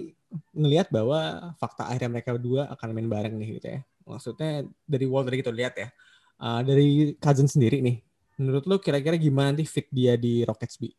[0.55, 3.81] ngelihat bahwa fakta akhirnya mereka berdua akan main bareng nih gitu ya.
[4.07, 5.89] Maksudnya dari Wall tadi kita lihat ya.
[6.39, 8.03] Uh, dari cousin sendiri nih,
[8.39, 10.91] menurut lu kira-kira gimana nanti fit dia di Rockets B?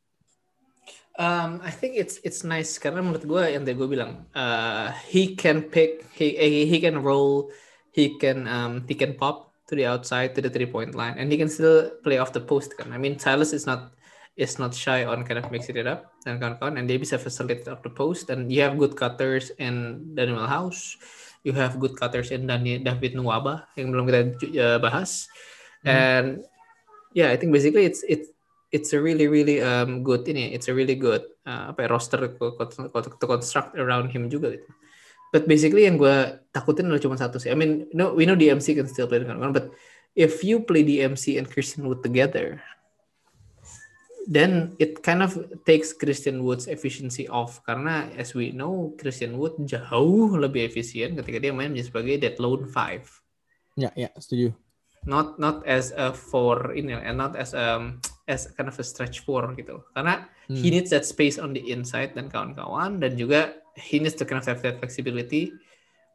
[1.16, 5.32] Um, I think it's it's nice karena menurut gue yang tadi gue bilang uh, he
[5.32, 6.36] can pick he
[6.68, 7.56] he can roll
[7.96, 11.32] he can um, he can pop to the outside to the three point line and
[11.32, 13.96] he can still play off the post kan I mean Silas is not
[14.36, 17.72] is not shy on kind of mixing it up dan kawan-kawan and dia bisa facilitate
[17.72, 21.00] off the post and you have good cutters in Daniel House
[21.48, 24.20] you have good cutters in Dani, David Nuwaba yang belum kita
[24.60, 25.32] uh, bahas
[25.88, 25.96] hmm.
[25.96, 26.28] and
[27.16, 28.35] yeah I think basically it's it's
[28.76, 32.20] it's a really really um, good ini it's a really good uh, apa ya, roster
[32.20, 34.68] to construct around him juga gitu.
[35.32, 37.52] But basically yang gue takutin adalah cuma satu sih.
[37.52, 39.68] I mean, no, we know DMC can still play dengan kan, but
[40.16, 42.64] if you play DMC and Christian Wood together,
[44.26, 45.36] then it kind of
[45.68, 51.38] takes Christian Wood's efficiency off karena as we know Christian Wood jauh lebih efisien ketika
[51.38, 53.06] dia main sebagai dead lone five.
[53.76, 54.56] Ya, ya, setuju.
[55.06, 59.22] Not not as a four ini, and not as um as kind of a stretch
[59.22, 60.58] four gitu karena hmm.
[60.58, 64.42] he needs that space on the inside dan kawan-kawan dan juga he needs to kind
[64.42, 65.54] of have that flexibility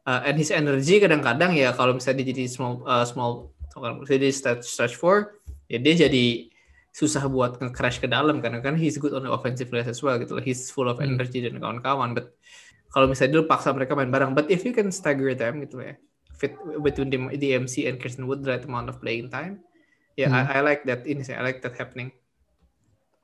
[0.03, 3.55] uh, and his energy kadang-kadang ya kalau misalnya dia jadi small uh, small
[4.03, 5.39] jadi stretch stretch four
[5.71, 6.51] ya dia jadi
[6.91, 10.19] susah buat nge-crash ke dalam karena kan he's good on the offensive glass as well
[10.19, 11.15] gitu he's full of hmm.
[11.15, 11.55] energy hmm.
[11.55, 12.35] dan kawan-kawan but
[12.91, 15.95] kalau misalnya dulu paksa mereka main bareng but if you can stagger them gitu ya
[16.35, 19.63] fit between the, the MC and Christian Wood the right amount of playing time
[20.19, 20.49] ya yeah, hmm.
[20.51, 22.11] I, I like that ini sih I like that happening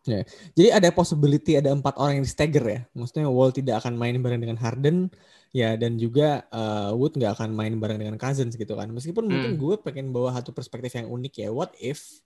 [0.08, 0.24] Ya.
[0.56, 2.80] Jadi ada possibility ada empat orang yang di stagger ya.
[2.96, 5.12] Maksudnya Wall tidak akan main bareng dengan Harden
[5.52, 8.88] ya dan juga uh, Wood nggak akan main bareng dengan Cousins gitu kan.
[8.88, 9.32] Meskipun hmm.
[9.32, 11.50] mungkin gue pengen bawa satu perspektif yang unik ya.
[11.52, 12.24] What if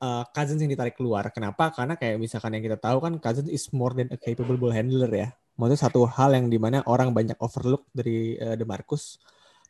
[0.00, 1.28] uh, Cousins yang ditarik keluar?
[1.28, 1.68] Kenapa?
[1.76, 5.12] Karena kayak misalkan yang kita tahu kan Cousins is more than a capable ball handler
[5.12, 5.28] ya.
[5.60, 9.20] Maksudnya satu hal yang di mana orang banyak overlook dari uh, DeMarcus.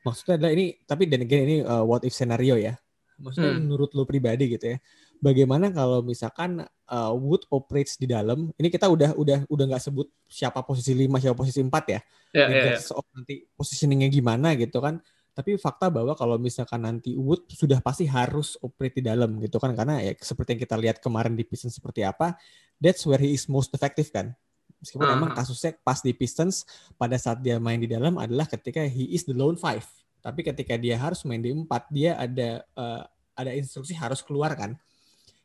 [0.06, 2.78] Maksudnya adalah ini tapi dan again ini uh, what if scenario ya
[3.20, 3.62] Maksudnya hmm.
[3.68, 4.78] menurut lo pribadi gitu ya.
[5.20, 8.48] Bagaimana kalau misalkan uh, Wood operates di dalam?
[8.56, 12.00] Ini kita udah udah udah nggak sebut siapa posisi lima siapa posisi empat ya.
[12.32, 12.80] Yeah, yeah, yeah.
[12.80, 15.04] Soal nanti positioningnya gimana gitu kan.
[15.30, 19.76] Tapi fakta bahwa kalau misalkan nanti Wood sudah pasti harus operate di dalam gitu kan
[19.76, 22.34] karena ya seperti yang kita lihat kemarin di Pistons seperti apa,
[22.80, 24.34] that's where he is most effective kan.
[24.80, 25.18] Meskipun uh -huh.
[25.20, 26.64] emang kasusnya pas di Pistons
[26.96, 29.84] pada saat dia main di dalam adalah ketika he is the lone five.
[30.20, 33.02] Tapi ketika dia harus main di empat, dia ada uh,
[33.34, 34.76] ada instruksi harus keluar kan.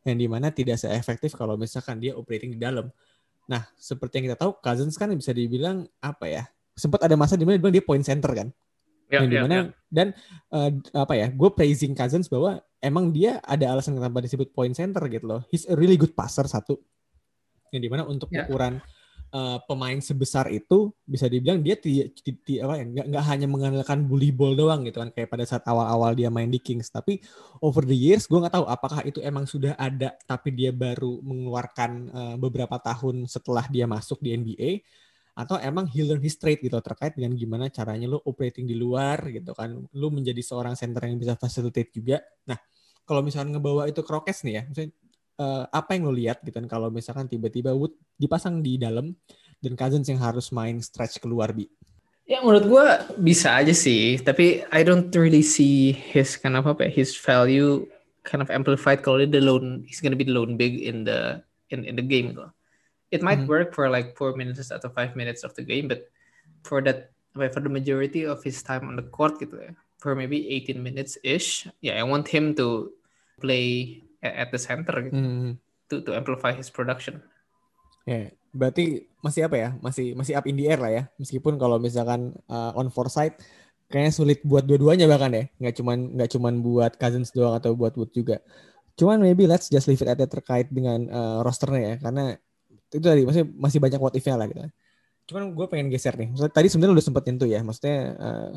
[0.06, 2.92] Yang di mana tidak se-efektif kalau misalkan dia operating di dalam.
[3.50, 6.44] Nah, seperti yang kita tahu, Cousins kan bisa dibilang apa ya?
[6.76, 8.50] Sempat ada masa di mana dia point center kan.
[9.06, 9.72] Ya, yang di mana ya, ya.
[9.94, 10.08] dan
[10.50, 11.28] uh, apa ya?
[11.30, 15.42] Gue praising Cousins bahwa emang dia ada alasan kenapa disebut point center gitu loh.
[15.50, 16.78] He's a really good passer satu.
[17.70, 18.46] Yang di mana untuk ya.
[18.46, 18.82] ukuran
[19.32, 22.14] uh, pemain sebesar itu bisa dibilang dia tidak
[22.46, 26.52] ya nggak hanya mengandalkan bully ball doang gitu kan kayak pada saat awal-awal dia main
[26.52, 26.92] di Kings.
[26.92, 27.24] Tapi
[27.64, 31.92] over the years gue nggak tahu apakah itu emang sudah ada tapi dia baru mengeluarkan
[32.12, 34.72] uh, beberapa tahun setelah dia masuk di NBA
[35.36, 39.20] atau emang he learn his trade gitu terkait dengan gimana caranya lu operating di luar
[39.32, 39.84] gitu kan.
[39.96, 42.24] Lu menjadi seorang center yang bisa facilitate juga.
[42.48, 42.60] Nah
[43.06, 44.64] kalau misalnya ngebawa itu krokes nih ya
[45.40, 49.16] uh, apa yang lo lihat gitu kan kalau misalkan tiba-tiba Wood dipasang di dalam
[49.64, 51.68] dan Cousins yang harus main stretch keluar bi
[52.26, 52.86] Ya menurut gue
[53.22, 57.86] bisa aja sih, tapi I don't really see his kind of apa ya, his value
[58.26, 61.46] kind of amplified kalau dia the lone, he's gonna be the lone big in the
[61.70, 62.50] in in the game gitu.
[63.14, 63.54] It might mm -hmm.
[63.54, 66.10] work for like four minutes atau five minutes of the game, but
[66.66, 67.14] for that
[67.54, 71.22] for the majority of his time on the court gitu ya, for maybe 18 minutes
[71.22, 72.90] ish, yeah, I want him to
[73.38, 74.02] play
[74.34, 75.52] at the center gitu, hmm.
[75.92, 77.22] to to amplify his production.
[78.06, 78.28] Ya, yeah.
[78.54, 79.70] berarti masih apa ya?
[79.82, 81.04] Masih masih up in the air lah ya.
[81.18, 83.38] Meskipun kalau misalkan uh, on foresight
[83.90, 85.46] kayaknya sulit buat dua-duanya bahkan ya.
[85.58, 88.42] Nggak cuman nggak cuman buat Cousins doang atau buat Wood juga.
[88.96, 91.96] Cuman maybe let's just leave it at that terkait dengan uh, rosternya ya.
[91.98, 92.38] Karena
[92.94, 94.62] itu tadi masih masih banyak what if-nya lah gitu.
[95.26, 96.30] Cuman gue pengen geser nih.
[96.30, 97.60] Maksudnya, tadi sebenarnya udah sempet nyentuh ya.
[97.66, 98.52] Maksudnya uh,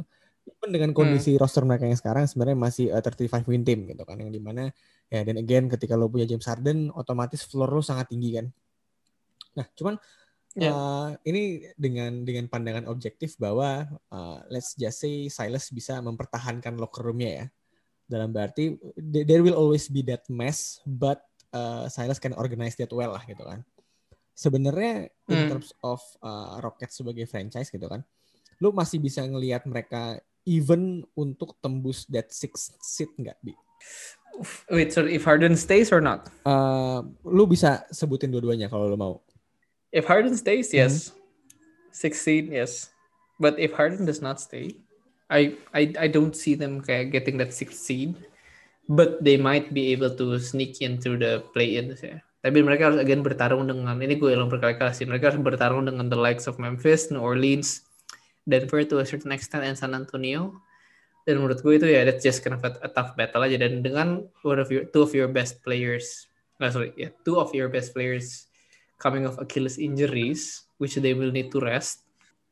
[0.69, 1.41] dengan kondisi hmm.
[1.41, 4.17] roster mereka yang sekarang sebenarnya masih uh, 35 win team gitu kan.
[4.21, 4.65] Yang di mana
[5.09, 8.47] Ya, dan again ketika lo punya James Harden, otomatis floor lo sangat tinggi kan.
[9.57, 9.97] Nah, cuman
[10.53, 10.69] yeah.
[10.69, 10.73] Ya.
[10.73, 17.09] uh, ini dengan dengan pandangan objektif bahwa uh, let's just say Silas bisa mempertahankan locker
[17.09, 17.47] roomnya ya.
[18.09, 21.25] Dalam berarti there will always be that mess, but
[21.57, 23.65] uh, Silas can organize that well lah gitu kan.
[24.37, 25.33] Sebenarnya mm.
[25.33, 25.49] in hmm.
[25.51, 28.07] terms of uh, Rockets sebagai franchise gitu kan,
[28.63, 33.53] lu masih bisa ngelihat mereka even untuk tembus that six seat nggak bi?
[34.73, 36.33] Wait, so if Harden stays or not?
[36.47, 39.21] Uh, lu bisa sebutin dua-duanya kalau lu mau.
[39.93, 41.13] If Harden stays, yes.
[41.13, 42.53] Mm-hmm.
[42.53, 42.73] 16, yes.
[43.37, 44.79] But if Harden does not stay,
[45.29, 48.17] I I I don't see them kayak getting that sixth seed.
[48.89, 52.25] But they might be able to sneak into the play-in ya.
[52.41, 55.05] Tapi mereka harus again bertarung dengan ini gue ulang berkali-kali sih.
[55.05, 57.85] Mereka harus bertarung dengan the likes of Memphis, New Orleans,
[58.49, 60.57] Denver to a certain extent, and San Antonio.
[61.29, 63.61] Dan menurut gue itu ya that's just kind of a, a tough battle aja.
[63.61, 67.55] Dan dengan one of your two of your best players nah sorry yeah, two of
[67.55, 68.51] your best players
[68.99, 72.03] coming off Achilles injuries which they will need to rest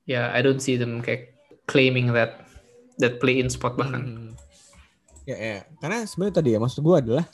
[0.06, 1.34] ya yeah, I don't see them kayak
[1.66, 2.46] claiming that
[3.02, 4.02] that play in spot bahkan.
[4.06, 4.30] Hmm.
[5.26, 5.60] ya ya.
[5.82, 7.26] Karena sebenarnya tadi ya maksud gue adalah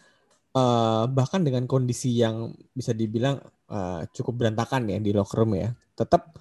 [0.57, 3.37] uh, bahkan dengan kondisi yang bisa dibilang
[3.68, 6.33] uh, cukup berantakan ya di locker room ya tetap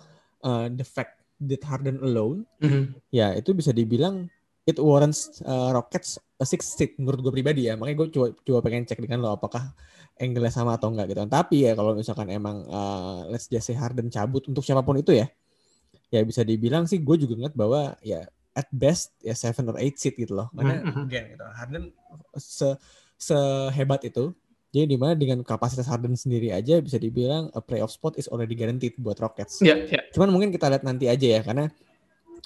[0.48, 2.84] uh, the fact that Harden alone mm -hmm.
[3.10, 4.30] ya itu bisa dibilang
[4.70, 8.60] it warrants uh, Rockets a six seat menurut gue pribadi ya makanya gue coba coba
[8.66, 9.74] pengen cek dengan lo apakah
[10.22, 14.14] angle sama atau enggak gitu tapi ya kalau misalkan emang uh, let's just say Harden
[14.14, 15.30] cabut untuk siapa pun itu ya
[16.14, 19.96] ya bisa dibilang sih gue juga ngeliat bahwa ya at best ya seven or eight
[19.96, 21.06] seat gitu loh karena mm-hmm.
[21.08, 21.84] again gitu Harden
[22.36, 22.70] se
[23.22, 24.36] sehebat itu
[24.72, 28.56] jadi di mana dengan kapasitas Harden sendiri aja bisa dibilang a playoff spot is already
[28.56, 29.60] guaranteed buat Rockets.
[29.60, 30.08] Yeah, yeah.
[30.16, 31.68] Cuman mungkin kita lihat nanti aja ya karena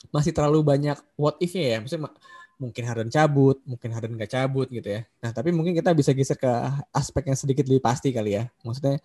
[0.10, 1.78] masih terlalu banyak what if-nya ya.
[1.86, 2.10] Maksudnya
[2.58, 5.02] mungkin Harden cabut, mungkin Harden nggak cabut gitu ya.
[5.22, 6.50] Nah, tapi mungkin kita bisa geser ke
[6.90, 8.50] aspek yang sedikit lebih pasti kali ya.
[8.66, 8.98] Maksudnya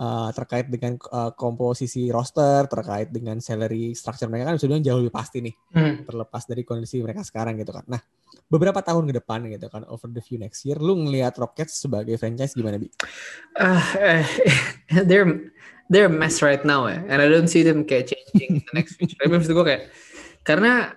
[0.00, 5.14] uh, terkait dengan uh, komposisi roster, terkait dengan salary structure mereka kan sudah jauh lebih
[5.14, 5.54] pasti nih.
[5.76, 5.94] Hmm.
[6.04, 7.84] Terlepas dari kondisi mereka sekarang gitu kan.
[7.88, 8.00] Nah,
[8.48, 12.16] beberapa tahun ke depan gitu kan over the few next year lu ngelihat Rockets sebagai
[12.16, 12.88] franchise gimana bi?
[13.58, 14.24] Uh, uh,
[15.08, 15.52] they're
[15.92, 18.96] they're a mess right now ya, and I don't see them kayak changing the next
[18.98, 19.18] future.
[19.20, 19.82] Tapi maksud gue kayak
[20.46, 20.94] karena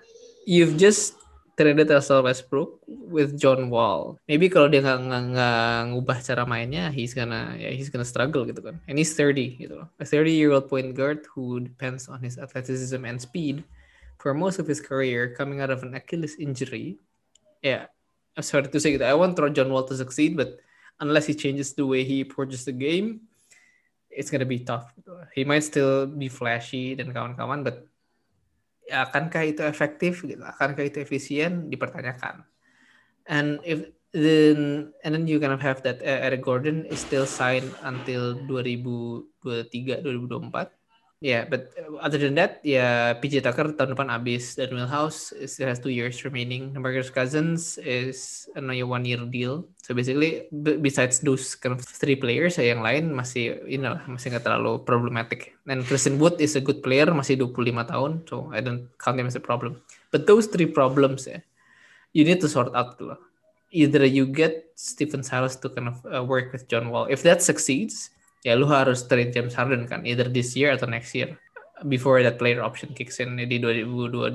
[0.48, 1.19] you've just
[1.60, 4.16] traded Russell Westbrook with John Wall.
[4.24, 8.64] Maybe kalau dia nggak nggak ngubah cara mainnya, he's gonna yeah, he's gonna struggle gitu
[8.64, 8.80] kan.
[8.88, 13.04] And he's 30 gitu A 30 year old point guard who depends on his athleticism
[13.04, 13.60] and speed
[14.16, 16.96] for most of his career coming out of an Achilles injury.
[17.60, 17.92] Yeah,
[18.40, 20.56] I'm sorry to say that I want John Wall to succeed, but
[20.96, 23.28] unless he changes the way he approaches the game,
[24.08, 24.88] it's gonna be tough.
[25.36, 27.89] He might still be flashy dan kawan-kawan, but
[28.90, 30.42] akankah itu efektif gitu?
[30.42, 31.70] Akankah itu efisien?
[31.70, 32.44] Dipertanyakan.
[33.30, 37.26] And if then and then you kind of have that uh, Eric Gordon is still
[37.26, 40.79] signed until 2023 2024
[41.20, 45.36] Yeah, but uh, other than that, ya yeah, PJ Tucker tahun depan habis dan Millhouse
[45.44, 46.72] still has two years remaining.
[46.72, 49.68] Marcus Cousins is another one year deal.
[49.84, 50.48] So basically,
[50.80, 55.52] besides those kind of three players, ya yang lain masih inilah masih nggak terlalu problematic.
[55.68, 59.28] And Christian Wood is a good player, masih 25 tahun, so I don't count him
[59.28, 59.76] as a problem.
[60.08, 61.44] But those three problems ya,
[62.16, 63.20] you need to sort out dulu.
[63.76, 67.12] Either you get Stephen Silas to kind of uh, work with John Wall.
[67.12, 68.08] If that succeeds,
[68.40, 71.36] ya lu harus trade James Harden kan either this year atau next year
[71.88, 74.32] before that player option kicks in di 2022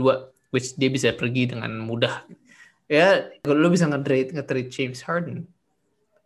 [0.53, 2.23] which dia bisa pergi dengan mudah.
[2.85, 5.49] Ya lu bisa nge-trade nge-trade James Harden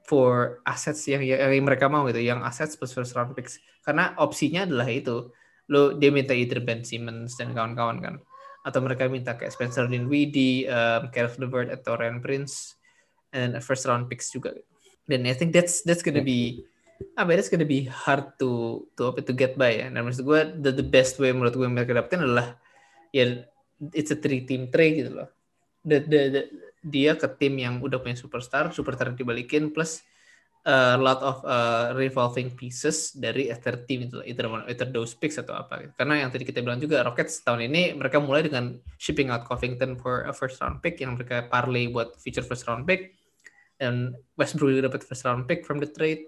[0.04, 3.58] for assets yang, yang, yang mereka mau gitu yang assets plus first round picks.
[3.82, 5.32] Karena opsinya adalah itu
[5.70, 8.16] lu dia minta either Ben Simmons dan kawan-kawan kan
[8.68, 12.76] atau mereka minta kayak Spencer Dinwiddie, um, Kevin LeVert atau Ryan Prince
[13.32, 14.52] and first round picks juga.
[15.10, 16.69] Dan I think that's that's gonna be
[17.16, 19.88] apa it's gonna be hard to to apa to get by ya.
[19.92, 22.60] Dan maksud gue the, the best way menurut gue mereka dapetin adalah
[23.16, 23.44] ya
[23.96, 25.30] it's a three team trade gitu loh.
[25.84, 26.42] The, the, the,
[26.84, 30.04] dia ke tim yang udah punya superstar, superstar dibalikin plus
[30.68, 35.56] a lot of uh, revolving pieces dari other team itu either, either those picks atau
[35.56, 35.94] apa gitu.
[35.96, 39.96] karena yang tadi kita bilang juga Rockets tahun ini mereka mulai dengan shipping out Covington
[39.96, 43.16] for a first round pick yang mereka parlay buat future first round pick
[43.80, 46.28] dan Westbrook juga dapat first round pick from the trade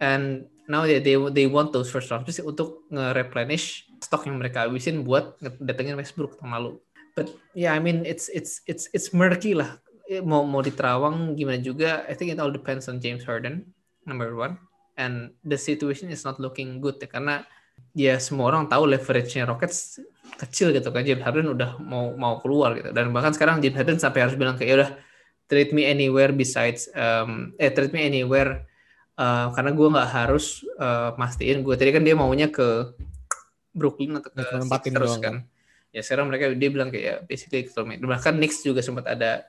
[0.00, 4.68] and now they they, they want those first round picks untuk nge-replenish stok yang mereka
[4.68, 6.72] habisin buat datengin Westbrook tahun lalu.
[7.14, 9.78] But yeah, I mean it's it's it's it's murky lah.
[10.10, 13.72] Eh, mau mau diterawang gimana juga, I think it all depends on James Harden
[14.04, 14.60] number one.
[14.94, 17.42] And the situation is not looking good ya karena
[17.94, 19.98] ya semua orang tahu leverage-nya Rockets
[20.38, 23.98] kecil gitu kan James Harden udah mau mau keluar gitu dan bahkan sekarang James Harden
[23.98, 24.90] sampai harus bilang kayak ya udah
[25.46, 28.66] trade me anywhere besides um, eh trade me anywhere
[29.18, 32.94] uh, karena gue nggak harus uh, mastiin gue tadi kan dia maunya ke
[33.74, 35.46] Brooklyn atau ke Sixers kan.
[35.94, 37.66] Ya sekarang mereka dia bilang kayak ya, basically
[38.02, 39.46] bahkan Knicks juga sempat ada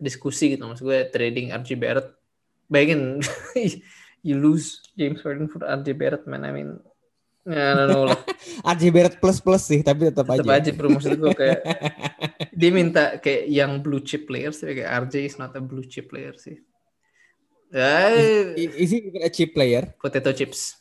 [0.00, 2.08] diskusi gitu maksud gue trading RJ Barrett.
[2.68, 3.20] Bayangin
[4.26, 6.80] you lose James Harden for RJ Barrett man I mean
[7.44, 8.08] Ya, no,
[8.72, 10.40] RJ Barrett plus plus sih, tapi tetap, tetap aja.
[10.40, 10.88] Tetap aja, bro.
[10.96, 11.60] Maksud gue kayak
[12.58, 16.32] dia minta kayak yang blue chip players, kayak RJ is not a blue chip player
[16.40, 16.56] sih.
[17.74, 19.90] Uh, is, is he even a chip player?
[19.98, 20.78] Potato chips.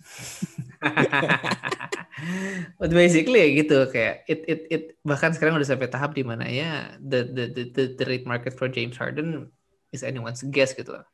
[2.78, 6.46] But basically ya gitu kayak it it it bahkan sekarang udah sampai tahap di mana
[6.46, 9.50] ya the, the the the the rate market for James Harden
[9.90, 11.06] is anyone's guess gitu loh.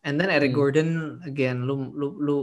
[0.00, 0.58] And then Eric hmm.
[0.58, 0.90] Gordon
[1.28, 2.36] again lu lu lu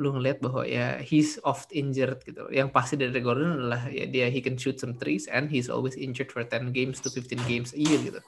[0.00, 2.48] lu ngeliat bahwa ya he's oft injured gitu.
[2.48, 6.00] Yang pasti dari Gordon adalah ya dia he can shoot some threes and he's always
[6.00, 8.20] injured for 10 games to 15 games a year gitu.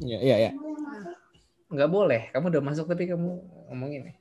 [0.00, 0.52] Iya iya iya
[1.72, 3.40] nggak boleh kamu udah masuk tapi kamu
[3.72, 4.12] ngomong ini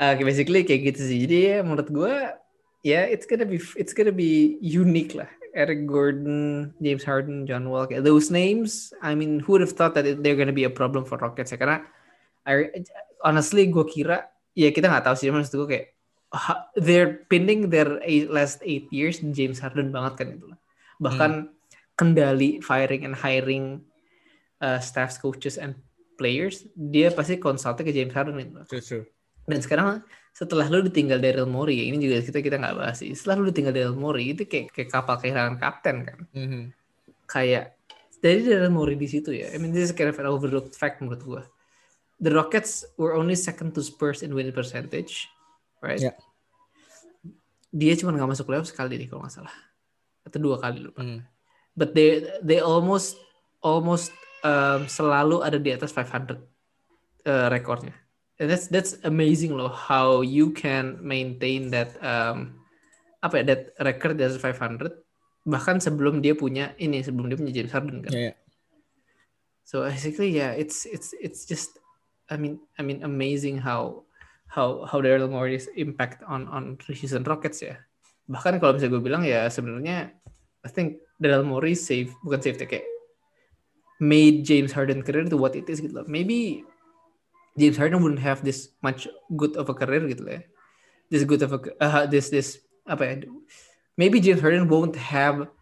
[0.00, 2.14] uh, basically kayak gitu sih jadi ya menurut gue
[2.84, 7.66] ya yeah, it's gonna be it's gonna be unique lah Eric Gordon, James Harden, John
[7.66, 8.94] Wall, those names.
[9.02, 11.58] I mean, who would have thought that they're gonna be a problem for Rockets ya?
[11.58, 11.82] Karena
[12.46, 12.70] I,
[13.26, 15.86] honestly, gue kira ya kita nggak tahu sih, maksud gue kayak
[16.86, 20.58] they're pinning their eight, last eight years James Harden banget kan itu lah.
[21.02, 21.58] Bahkan hmm
[22.00, 23.84] kendali firing and hiring
[24.64, 25.76] uh, staff, coaches and
[26.16, 28.80] players, dia pasti konsultnya ke James Harden itu.
[28.80, 29.04] True,
[29.44, 30.00] Dan sekarang
[30.32, 33.12] setelah lu ditinggal Daryl Morey, ini juga kita kita nggak bahas sih.
[33.12, 36.18] Setelah lu ditinggal Daryl Morey itu kayak kayak kapal kehilangan kapten kan.
[36.32, 36.62] Mm-hmm.
[37.28, 37.76] Kayak
[38.24, 39.52] dari Daryl Morey di situ ya.
[39.52, 41.42] I mean this is kind of an overlooked fact menurut gua.
[42.20, 45.28] The Rockets were only second to Spurs in winning percentage,
[45.80, 46.00] right?
[46.00, 46.16] Yeah.
[47.72, 49.56] Dia cuma nggak masuk playoff sekali nih kalau nggak salah,
[50.24, 51.00] atau dua kali lupa.
[51.00, 51.39] Mm
[51.76, 53.18] but they they almost
[53.60, 54.12] almost
[54.44, 56.36] um, selalu ada di atas 500
[57.26, 57.94] uh, rekornya.
[58.40, 62.56] And that's that's amazing loh how you can maintain that um,
[63.20, 64.96] apa ya that record di atas 500
[65.44, 68.12] bahkan sebelum dia punya ini sebelum dia punya James Harden kan.
[68.12, 68.36] Yeah, yeah.
[69.64, 71.76] So basically yeah it's it's it's just
[72.32, 74.08] I mean I mean amazing how
[74.48, 77.76] how how Daryl Morey's impact on on Houston Rockets ya.
[78.24, 80.16] Bahkan kalau bisa gue bilang ya sebenarnya
[80.64, 82.88] I think Daryl Morey save bukan save kayak
[84.00, 86.08] made James Harden career to what it is gitu loh.
[86.08, 86.64] Maybe
[87.60, 89.04] James Harden wouldn't have this much
[89.36, 90.42] good of a career gitu loh ya.
[91.12, 93.14] This good of a uh, this this apa ya?
[94.00, 95.52] Maybe James Harden won't have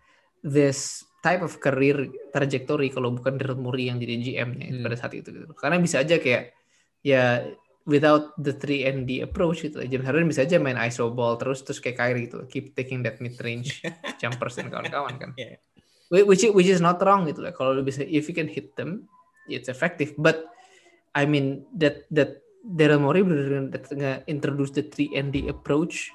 [0.46, 4.86] this type of career trajectory kalau bukan Daryl Morey yang jadi GM-nya hmm.
[4.86, 5.50] pada saat itu gitu.
[5.58, 6.54] Karena bisa aja kayak
[7.02, 7.42] ya
[7.88, 9.80] without the 3 and D approach gitu.
[9.88, 12.44] James Harden bisa aja main iso ball terus terus kayak Kyrie gitu.
[12.44, 13.80] Keep taking that mid range
[14.20, 15.30] jumpers dan kawan-kawan kan.
[15.40, 15.56] Yeah.
[16.12, 17.56] Which which is not wrong gitu lah.
[17.56, 19.08] Kalau lu bisa if you can hit them,
[19.48, 20.12] it's effective.
[20.20, 20.44] But
[21.16, 26.12] I mean that that Daryl Morey benar-benar introduce the 3 and D approach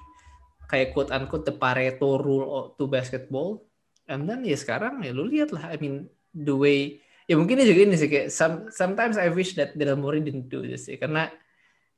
[0.70, 3.66] kayak quote unquote the Pareto rule to basketball.
[4.06, 6.06] And then ya sekarang ya lu lihat lah I mean
[6.38, 9.98] the way ya mungkin ini juga ini sih kayak some, sometimes I wish that Daryl
[9.98, 11.34] Morey didn't do this sih karena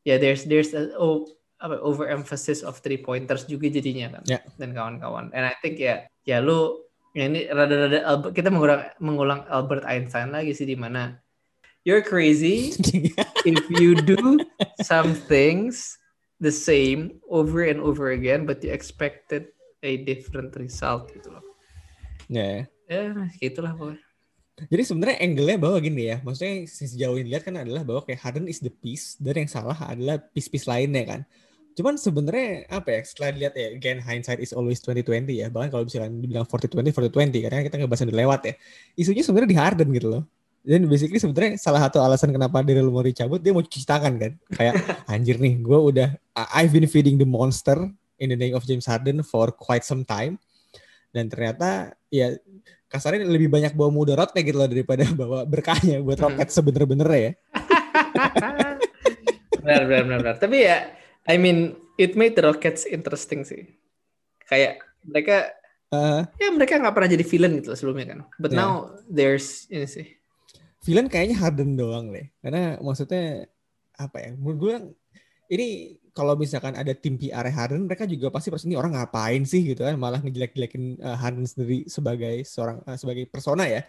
[0.06, 1.26] ya yeah, there's there's a oh,
[1.58, 4.42] apa overemphasis of three pointers juga jadinya kan yeah.
[4.62, 6.86] dan kawan-kawan and I think ya ya lu
[7.18, 11.18] ya ini rada-rada kita mengulang mengulang Albert Einstein lagi sih di mana
[11.82, 12.78] you're crazy
[13.50, 14.46] if you do
[14.86, 15.98] some things
[16.38, 19.50] the same over and over again but you expected
[19.82, 21.46] a different result gitu loh
[22.30, 23.10] ya yeah.
[23.10, 24.05] ya gitulah pokoknya
[24.56, 28.48] jadi sebenarnya angle-nya bahwa gini ya, maksudnya sejauh ini lihat kan adalah bahwa kayak Harden
[28.48, 31.22] is the piece dan yang salah adalah piece-piece lainnya kan.
[31.76, 35.84] Cuman sebenarnya apa ya, setelah dilihat ya, again hindsight is always 2020 ya, bahkan kalau
[35.84, 38.54] misalkan dibilang 40-20, 40-20, karena kita ngebahas udah lewat ya.
[38.96, 40.24] Isunya sebenarnya di Harden gitu loh.
[40.64, 44.32] Dan basically sebenarnya salah satu alasan kenapa Daryl Morey cabut, dia mau cuci tangan kan.
[44.56, 44.74] Kayak,
[45.12, 46.16] anjir nih, gue udah,
[46.56, 47.92] I've been feeding the monster
[48.24, 50.40] in the name of James Harden for quite some time.
[51.12, 52.40] Dan ternyata ya
[52.96, 56.26] kasarnya lebih banyak bawa mudaratnya gitu loh daripada bawa berkahnya buat hmm.
[56.32, 57.32] roket sebener-bener ya.
[59.60, 60.36] benar, benar, benar, benar.
[60.40, 60.96] Tapi ya,
[61.28, 63.68] I mean, it made the Rockets interesting sih.
[64.48, 65.52] Kayak mereka,
[65.92, 68.20] uh, ya mereka nggak pernah jadi villain gitu loh sebelumnya kan.
[68.40, 68.60] But yeah.
[68.64, 68.72] now
[69.10, 70.08] there's ini sih.
[70.86, 72.30] Villain kayaknya Harden doang deh.
[72.40, 73.50] Karena maksudnya
[73.98, 74.32] apa ya?
[74.38, 74.76] Menurut gue
[75.52, 79.68] ini kalau misalkan ada tim PR Harden, mereka juga pasti pasti ini orang ngapain sih
[79.68, 83.84] gitu kan, malah ngejelek-jelekin uh, Harden sendiri sebagai seorang uh, sebagai persona ya.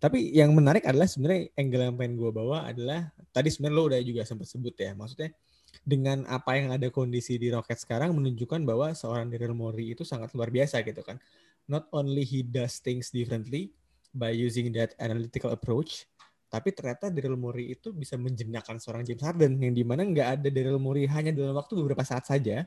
[0.00, 4.00] Tapi yang menarik adalah sebenarnya angle yang pengen gue bawa adalah tadi sebenarnya lo udah
[4.00, 5.36] juga sempat sebut ya, maksudnya
[5.84, 10.32] dengan apa yang ada kondisi di Rocket sekarang menunjukkan bahwa seorang Daryl Morey itu sangat
[10.32, 11.20] luar biasa gitu kan.
[11.68, 13.76] Not only he does things differently
[14.16, 16.08] by using that analytical approach,
[16.48, 20.48] tapi ternyata Daryl Morey itu bisa menjenakkan seorang James Harden yang di mana nggak ada
[20.48, 22.64] Daryl Morey hanya dalam waktu beberapa saat saja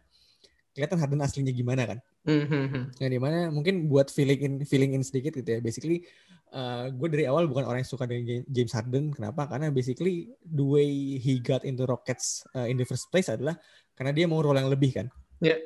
[0.71, 1.99] kelihatan Harden aslinya gimana kan?
[2.21, 3.01] Mm-hmm.
[3.01, 6.05] yang di mana mungkin buat feeling in feeling in sedikit gitu ya basically
[6.53, 9.09] uh, gue dari awal bukan orang yang suka dengan James Harden.
[9.09, 9.49] Kenapa?
[9.49, 13.57] Karena basically the way he got into Rockets uh, in the first place adalah
[13.97, 15.09] karena dia mau role yang lebih kan?
[15.41, 15.57] Yeah.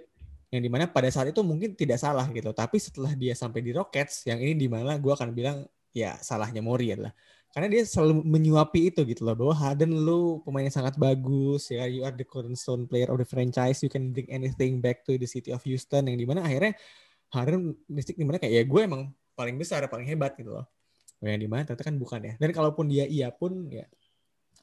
[0.55, 3.75] yang di mana pada saat itu mungkin tidak salah gitu tapi setelah dia sampai di
[3.75, 7.11] Rockets yang ini di mana gue akan bilang ya salahnya Mori adalah
[7.55, 12.03] karena dia selalu menyuapi itu gitu loh bahwa Harden lu pemainnya sangat bagus ya you
[12.03, 15.55] are the cornerstone player of the franchise you can bring anything back to the city
[15.55, 16.75] of Houston yang di mana akhirnya
[17.31, 19.07] Harden mistik di mana kayak ya gue emang
[19.39, 20.67] paling besar paling hebat gitu loh.
[21.23, 22.33] Yang di mana ternyata kan bukan ya.
[22.37, 23.87] Dan kalaupun dia iya pun ya.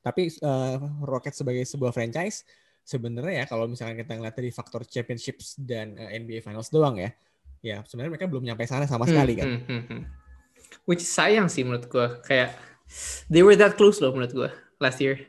[0.05, 2.44] Tapi uh, Rocket sebagai sebuah franchise
[2.83, 6.98] sebenarnya ya kalau misalkan kita ngeliat dari faktor championships dan uh, eh, NBA Finals doang
[6.98, 7.14] ya
[7.62, 9.46] ya sebenarnya mereka belum nyampe sana sama sekali kan.
[9.46, 10.02] hmm, hmm, hmm.
[10.83, 12.59] which sayang sih menurut gue kayak
[13.28, 14.50] they were that close loh menurut gue
[14.83, 15.20] last year.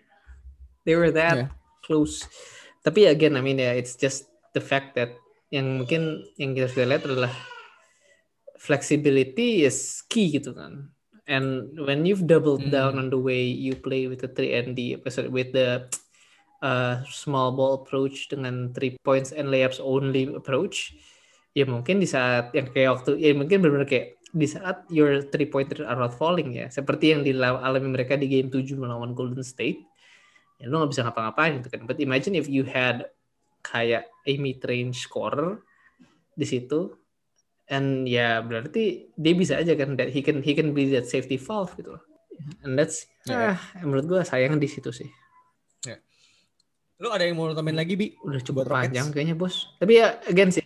[0.84, 1.50] They were that yeah.
[1.86, 2.28] close.
[2.84, 5.16] Tapi again, I mean ya, yeah, it's just the fact that
[5.54, 7.34] yang mungkin yang kita sudah lihat adalah
[8.60, 10.92] flexibility is key gitu kan.
[11.24, 12.72] And when you've doubled mm.
[12.72, 15.00] down on the way you play with the 3 and D,
[15.32, 15.88] with the
[16.60, 20.92] uh, small ball approach dengan three points and layups only approach,
[21.56, 25.46] ya mungkin di saat yang kayak waktu, ya mungkin benar-benar kayak di saat your three
[25.46, 26.66] pointer are not falling ya.
[26.74, 29.86] Seperti yang dialami mereka di game 7 melawan Golden State.
[30.58, 31.86] Ya lu nggak bisa ngapa-ngapain gitu kan.
[31.86, 33.14] But imagine if you had
[33.62, 35.62] kayak a mid range scorer
[36.34, 36.98] di situ
[37.70, 41.40] and ya berarti dia bisa aja kan that he can he can be that safety
[41.40, 41.96] valve gitu
[42.66, 43.56] and that's yeah.
[43.56, 45.08] ah, menurut gue sayang di situ sih.
[45.86, 46.02] Yeah.
[47.00, 48.18] lu ada yang mau tambahin lagi bi?
[48.26, 49.70] Udah coba panjang kayaknya bos.
[49.78, 50.66] Tapi ya again sih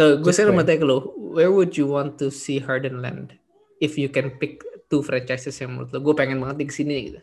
[0.00, 3.36] ke gue sekarang mau tanya ke lo, where would you want to see Harden land
[3.84, 7.20] if you can pick two franchises yang menurut lo gue pengen banget di sini gitu.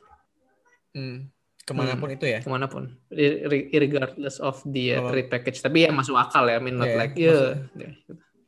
[0.93, 1.33] Hmm.
[1.67, 2.39] Ke mana pun hmm, itu ya?
[2.39, 5.59] Ke mana pun, regardless of the uh, trade package.
[5.59, 7.59] Tapi ya masuk akal ya, I mean not yeah, like yeah.
[7.75, 7.93] yeah.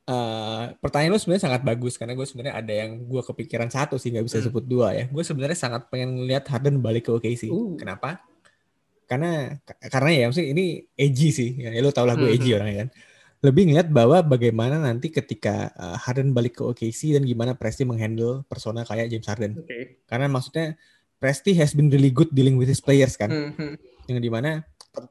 [0.10, 4.10] Uh, pertanyaan lo sebenarnya sangat bagus karena gue sebenarnya ada yang gue kepikiran satu sih
[4.10, 4.46] nggak bisa hmm.
[4.48, 5.06] sebut dua ya.
[5.12, 7.52] Gue sebenarnya sangat pengen lihat Harden balik ke OKC.
[7.52, 7.76] Uh.
[7.76, 8.24] Kenapa?
[9.10, 9.58] Karena
[9.90, 11.50] karena ya maksudnya ini edgy sih.
[11.60, 12.38] Ya, lo tau lah gue hmm.
[12.40, 12.90] edgy orangnya kan
[13.40, 18.44] lebih ngeliat bahwa bagaimana nanti ketika uh, Harden balik ke OKC dan gimana Presti menghandle
[18.44, 19.64] persona kayak James Harden.
[19.64, 20.04] Okay.
[20.04, 20.76] Karena maksudnya
[21.20, 23.32] Presti has been really good dealing with his players kan.
[23.32, 23.80] Mm-hmm.
[24.12, 24.64] Yang di mana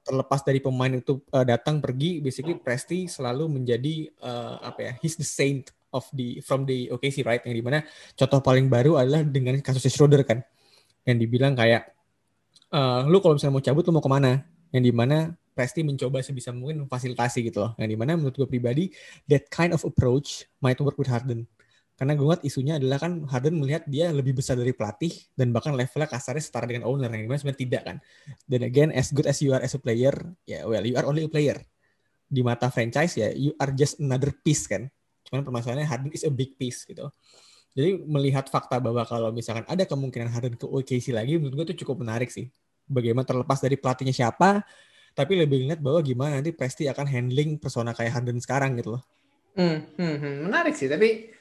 [0.05, 5.17] terlepas dari pemain itu uh, datang pergi, basically Presti selalu menjadi uh, apa ya, he's
[5.17, 7.41] the saint of the from the OKC right.
[7.49, 7.79] Yang di mana
[8.13, 10.45] contoh paling baru adalah dengan kasus Schroeder kan,
[11.09, 11.97] yang dibilang kayak
[12.77, 14.33] uh, lu kalau misalnya mau cabut lu mau ke mana?
[14.73, 17.75] Yang di mana Presti mencoba sebisa mungkin memfasilitasi gitu loh.
[17.83, 18.95] Yang di mana menurut gue pribadi,
[19.27, 21.51] that kind of approach might work with Harden.
[21.99, 25.75] Karena gue ngeliat isunya adalah kan Harden melihat dia lebih besar dari pelatih dan bahkan
[25.75, 27.97] levelnya kasarnya setara dengan owner yang di mana sebenarnya tidak kan.
[28.47, 30.15] Dan again, as good as you are as a player,
[30.47, 31.59] ya yeah, well you are only a player.
[32.31, 34.87] Di mata franchise ya you are just another piece kan.
[35.27, 37.11] Cuman permasalahannya Harden is a big piece gitu.
[37.75, 41.83] Jadi melihat fakta bahwa kalau misalkan ada kemungkinan Harden ke OKC lagi, menurut gue itu
[41.83, 42.47] cukup menarik sih.
[42.89, 44.65] Bagaimana terlepas dari pelatihnya siapa,
[45.13, 49.03] tapi lebih lihat bahwa gimana nanti Presti akan handling persona kayak Harden sekarang gitu loh.
[49.59, 50.35] Hmm, hmm, hmm.
[50.49, 50.89] menarik sih.
[50.89, 51.35] Tapi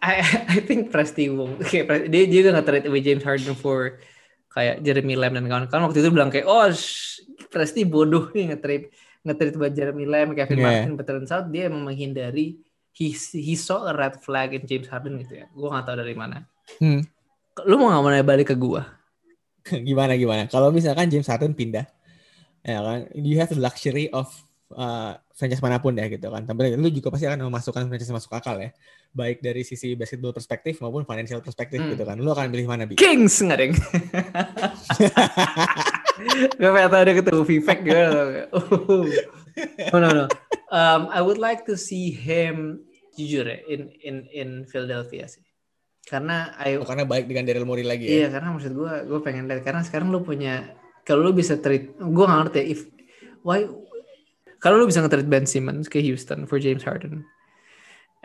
[0.00, 0.14] I,
[0.54, 4.00] I think Presti wong kayak dia juga nggak trade away James Harden for
[4.48, 7.22] kayak Jeremy Lamb dan kawan-kawan waktu itu bilang kayak oh sh,
[7.52, 8.86] Presti bodoh nih nge-trade
[9.22, 10.64] nge-trade buat Jeremy Lamb, Kevin yeah.
[10.64, 12.58] Martin, but turns out dia emang menghindari
[12.96, 15.46] he, he saw a red flag in James Harden gitu ya.
[15.52, 16.42] Gue nggak tahu dari mana.
[16.82, 17.04] Hmm.
[17.68, 18.97] Lu mau nggak mau balik ke gua?
[19.88, 20.46] gimana gimana?
[20.46, 21.86] Kalau misalkan James Harden pindah,
[22.64, 24.28] ya kan you have the luxury of
[24.74, 26.44] uh, franchise mana pun ya gitu kan.
[26.44, 28.70] Tapi lu juga pasti akan memasukkan franchise masuk akal ya.
[29.12, 31.96] Baik dari sisi basketball perspektif maupun financial perspektif hmm.
[31.96, 32.16] gitu kan.
[32.20, 32.96] Lu akan pilih mana bi?
[32.96, 33.74] Kings nggak deng
[36.58, 38.02] gue pengen tahu ada ketemu Vivek gitu
[38.54, 39.06] oh.
[39.90, 40.24] No no.
[40.70, 42.86] Um, I would like to see him
[43.18, 45.42] jujur ya in in in Philadelphia sih
[46.08, 48.24] karena I, oh, karena baik dengan Daryl Morey lagi ya?
[48.24, 49.60] Iya karena maksud gue gue pengen lihat.
[49.60, 50.72] Karena sekarang lu punya
[51.04, 52.80] kalau lu bisa treat gue gak ngerti ya, if
[53.44, 53.64] why
[54.60, 57.24] kalau lu bisa nge-trade Ben Simmons ke Houston for James Harden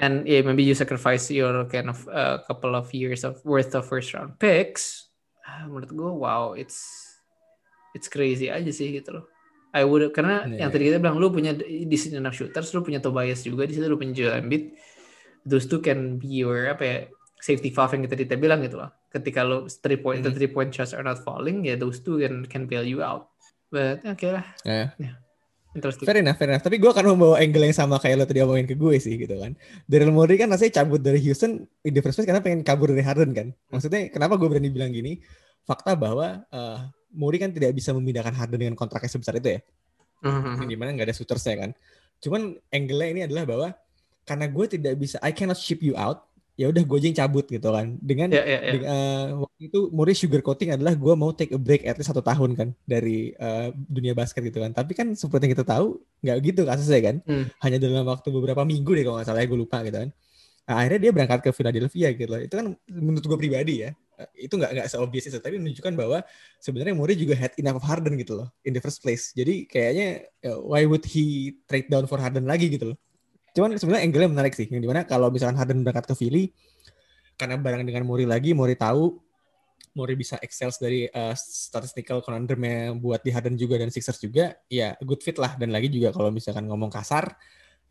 [0.01, 3.86] and yeah maybe you sacrifice your kind of uh, couple of years of worth of
[3.86, 5.13] first round picks
[5.45, 7.07] uh, menurut gue wow it's
[7.93, 9.25] it's crazy aja sih gitu loh.
[9.73, 10.65] I would karena yeah.
[10.65, 11.53] yang tadi kita bilang lu punya
[11.89, 14.73] decent enough shooters lu punya Tobias juga di situ lu punya Joel Embiid.
[15.45, 16.97] Those two can be your apa ya
[17.43, 20.31] safety valve yang kita, kita bilang gitu loh ketika lo three point mm -hmm.
[20.31, 23.03] the three point shots are not falling ya yeah, those two can can bail you
[23.03, 23.27] out
[23.67, 24.95] but oke okay lah yeah.
[24.95, 25.19] yeah.
[25.73, 26.05] Interesting.
[26.05, 26.61] Fair enough, fair enough.
[26.61, 29.41] Tapi gue akan membawa angle yang sama kayak lo tadi omongin ke gue sih gitu
[29.41, 29.57] kan.
[29.89, 33.01] Daryl Morey kan rasanya cabut dari Houston in the first place karena pengen kabur dari
[33.01, 33.49] Harden kan.
[33.73, 35.17] Maksudnya kenapa gue berani bilang gini?
[35.65, 36.79] Fakta bahwa uh,
[37.09, 39.59] Morey kan tidak bisa memindahkan Harden dengan kontraknya sebesar itu ya.
[40.21, 40.69] Mm-hmm.
[40.69, 41.69] Di mana nggak ada shootersnya kan.
[42.21, 43.67] Cuman angle-nya ini adalah bahwa
[44.29, 47.66] karena gue tidak bisa, I cannot ship you out ya udah gue yang cabut gitu
[47.74, 47.97] kan.
[47.97, 48.84] Dengan yeah, yeah, yeah.
[48.86, 52.22] uh, waktu itu Murray sugar coating adalah gue mau take a break at least satu
[52.22, 54.70] tahun kan dari uh, dunia basket gitu kan.
[54.70, 57.16] Tapi kan seperti yang kita tahu nggak gitu kasusnya kan.
[57.26, 57.45] Hmm.
[57.66, 60.10] hanya dalam waktu beberapa minggu deh kalau nggak salah ya gue lupa gitu kan.
[60.64, 62.39] Nah, akhirnya dia berangkat ke Philadelphia gitu loh.
[62.39, 63.89] Itu kan menurut gue pribadi ya
[64.22, 66.22] uh, itu nggak nggak seobvious itu tapi menunjukkan bahwa
[66.62, 69.34] sebenarnya Murray juga had enough of Harden gitu loh in the first place.
[69.34, 70.30] Jadi kayaknya
[70.62, 72.97] why would he trade down for Harden lagi gitu loh
[73.54, 74.66] Cuman sebenarnya angle-nya menarik sih.
[74.66, 76.49] Yang di mana kalau misalkan Harden berangkat ke Philly,
[77.38, 79.22] karena bareng dengan Murray lagi, Murray tahu
[79.93, 84.97] Murray bisa excel dari uh, statistical conundrumnya buat di Harden juga dan Sixers juga, ya
[85.06, 85.54] good fit lah.
[85.54, 87.38] Dan lagi juga kalau misalkan ngomong kasar,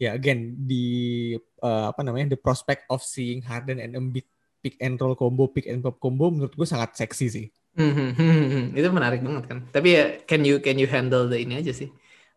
[0.02, 1.30] ya again di
[1.62, 4.26] uh, apa namanya the prospect of seeing Harden and Embiid
[4.62, 7.46] pick and roll combo, pick and pop combo menurut gue sangat seksi sih.
[7.78, 9.58] Hmm, hmm, hmm, hmm, itu menarik banget kan.
[9.70, 11.90] Tapi ya can you can you handle the ini aja sih,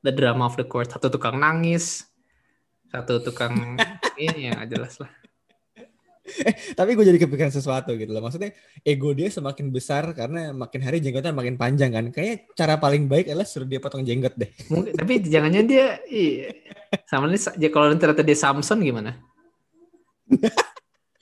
[0.05, 0.93] the drama of the court.
[0.93, 2.05] Satu tukang nangis,
[2.91, 3.77] satu tukang
[4.19, 5.11] ini yang jelas lah.
[6.25, 8.25] Eh tapi gue jadi kepikiran sesuatu gitu loh.
[8.25, 8.49] Maksudnya
[8.81, 12.09] ego dia semakin besar karena makin hari jenggotnya makin panjang kan.
[12.09, 14.49] Kayaknya cara paling baik adalah suruh dia potong jenggot deh.
[14.73, 16.49] Mungkin, tapi jangannya dia iya.
[17.05, 19.21] sama nih kalau ternyata dia Samson gimana?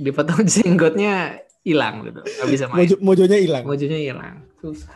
[0.03, 2.87] Dipotong jenggotnya hilang gitu nggak bisa main.
[2.87, 3.63] Mojo, mojonya hilang.
[3.67, 4.95] Mojonya hilang susah.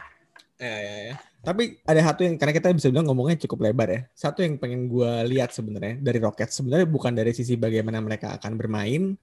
[0.56, 1.16] Ya ya ya
[1.46, 4.02] tapi ada satu yang karena kita bisa bilang ngomongnya cukup lebar ya.
[4.18, 8.58] Satu yang pengen gue lihat sebenarnya dari Rocket sebenarnya bukan dari sisi bagaimana mereka akan
[8.58, 9.14] bermain,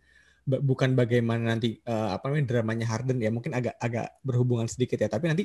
[0.47, 5.11] bukan bagaimana nanti uh, apa namanya dramanya Harden ya mungkin agak agak berhubungan sedikit ya.
[5.11, 5.45] Tapi nanti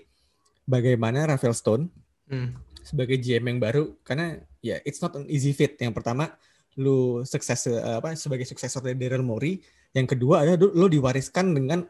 [0.64, 1.90] bagaimana Rafael Stone
[2.30, 2.82] hmm.
[2.86, 5.76] sebagai GM yang baru karena ya it's not an easy fit.
[5.82, 6.32] Yang pertama
[6.80, 9.60] lu sukses uh, apa sebagai suksesor dari Daryl Morey.
[9.92, 11.82] Yang kedua ada lu diwariskan dengan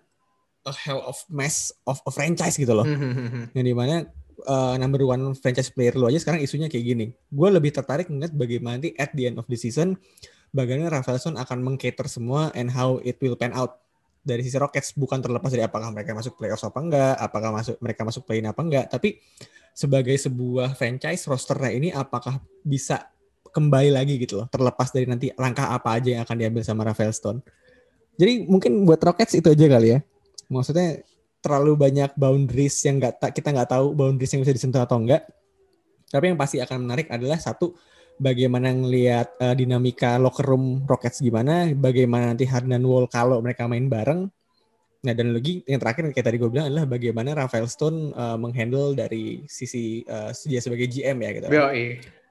[0.63, 2.87] a hell of mess of a franchise gitu loh.
[2.87, 3.95] Hmm, hmm, hmm, yang di mana
[4.45, 7.05] uh, number one franchise player lo aja sekarang isunya kayak gini.
[7.31, 9.99] Gue lebih tertarik ngeliat bagaimana nanti at the end of the season
[10.53, 13.81] bagaimana Rafaelson akan mengcater semua and how it will pan out
[14.19, 18.01] dari sisi Rockets bukan terlepas dari apakah mereka masuk playoffs apa enggak, apakah masuk mereka
[18.03, 19.23] masuk play-in apa enggak, tapi
[19.71, 23.09] sebagai sebuah franchise rosternya ini apakah bisa
[23.49, 27.15] kembali lagi gitu loh, terlepas dari nanti langkah apa aja yang akan diambil sama Rafael
[27.15, 27.41] Stone.
[28.19, 29.99] Jadi mungkin buat Rockets itu aja kali ya.
[30.51, 31.01] Maksudnya
[31.39, 35.23] terlalu banyak boundaries yang nggak kita nggak tahu boundaries yang bisa disentuh atau enggak.
[36.09, 37.77] Tapi yang pasti akan menarik adalah satu
[38.19, 43.87] bagaimana ngelihat uh, dinamika locker room Rockets gimana, bagaimana nanti Harden Wall kalau mereka main
[43.87, 44.27] bareng.
[44.99, 48.91] Nah dan lagi yang terakhir kayak tadi gue bilang adalah bagaimana Rafael Stone uh, menghandle
[48.99, 51.47] dari sisi uh, dia sebagai GM ya gitu.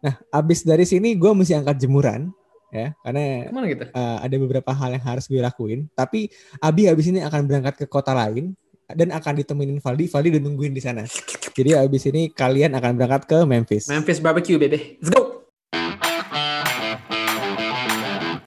[0.04, 2.28] Nah abis dari sini gue mesti angkat jemuran
[2.68, 3.84] ya karena gitu?
[3.96, 5.88] uh, ada beberapa hal yang harus gue lakuin.
[5.96, 6.28] Tapi
[6.60, 8.52] Abi abis ini akan berangkat ke kota lain
[8.88, 10.08] dan akan ditemenin Valdi.
[10.08, 11.04] Valdi udah nungguin di sana.
[11.52, 13.90] Jadi abis ini kalian akan berangkat ke Memphis.
[13.90, 14.96] Memphis barbecue, baby.
[15.02, 15.37] Let's go.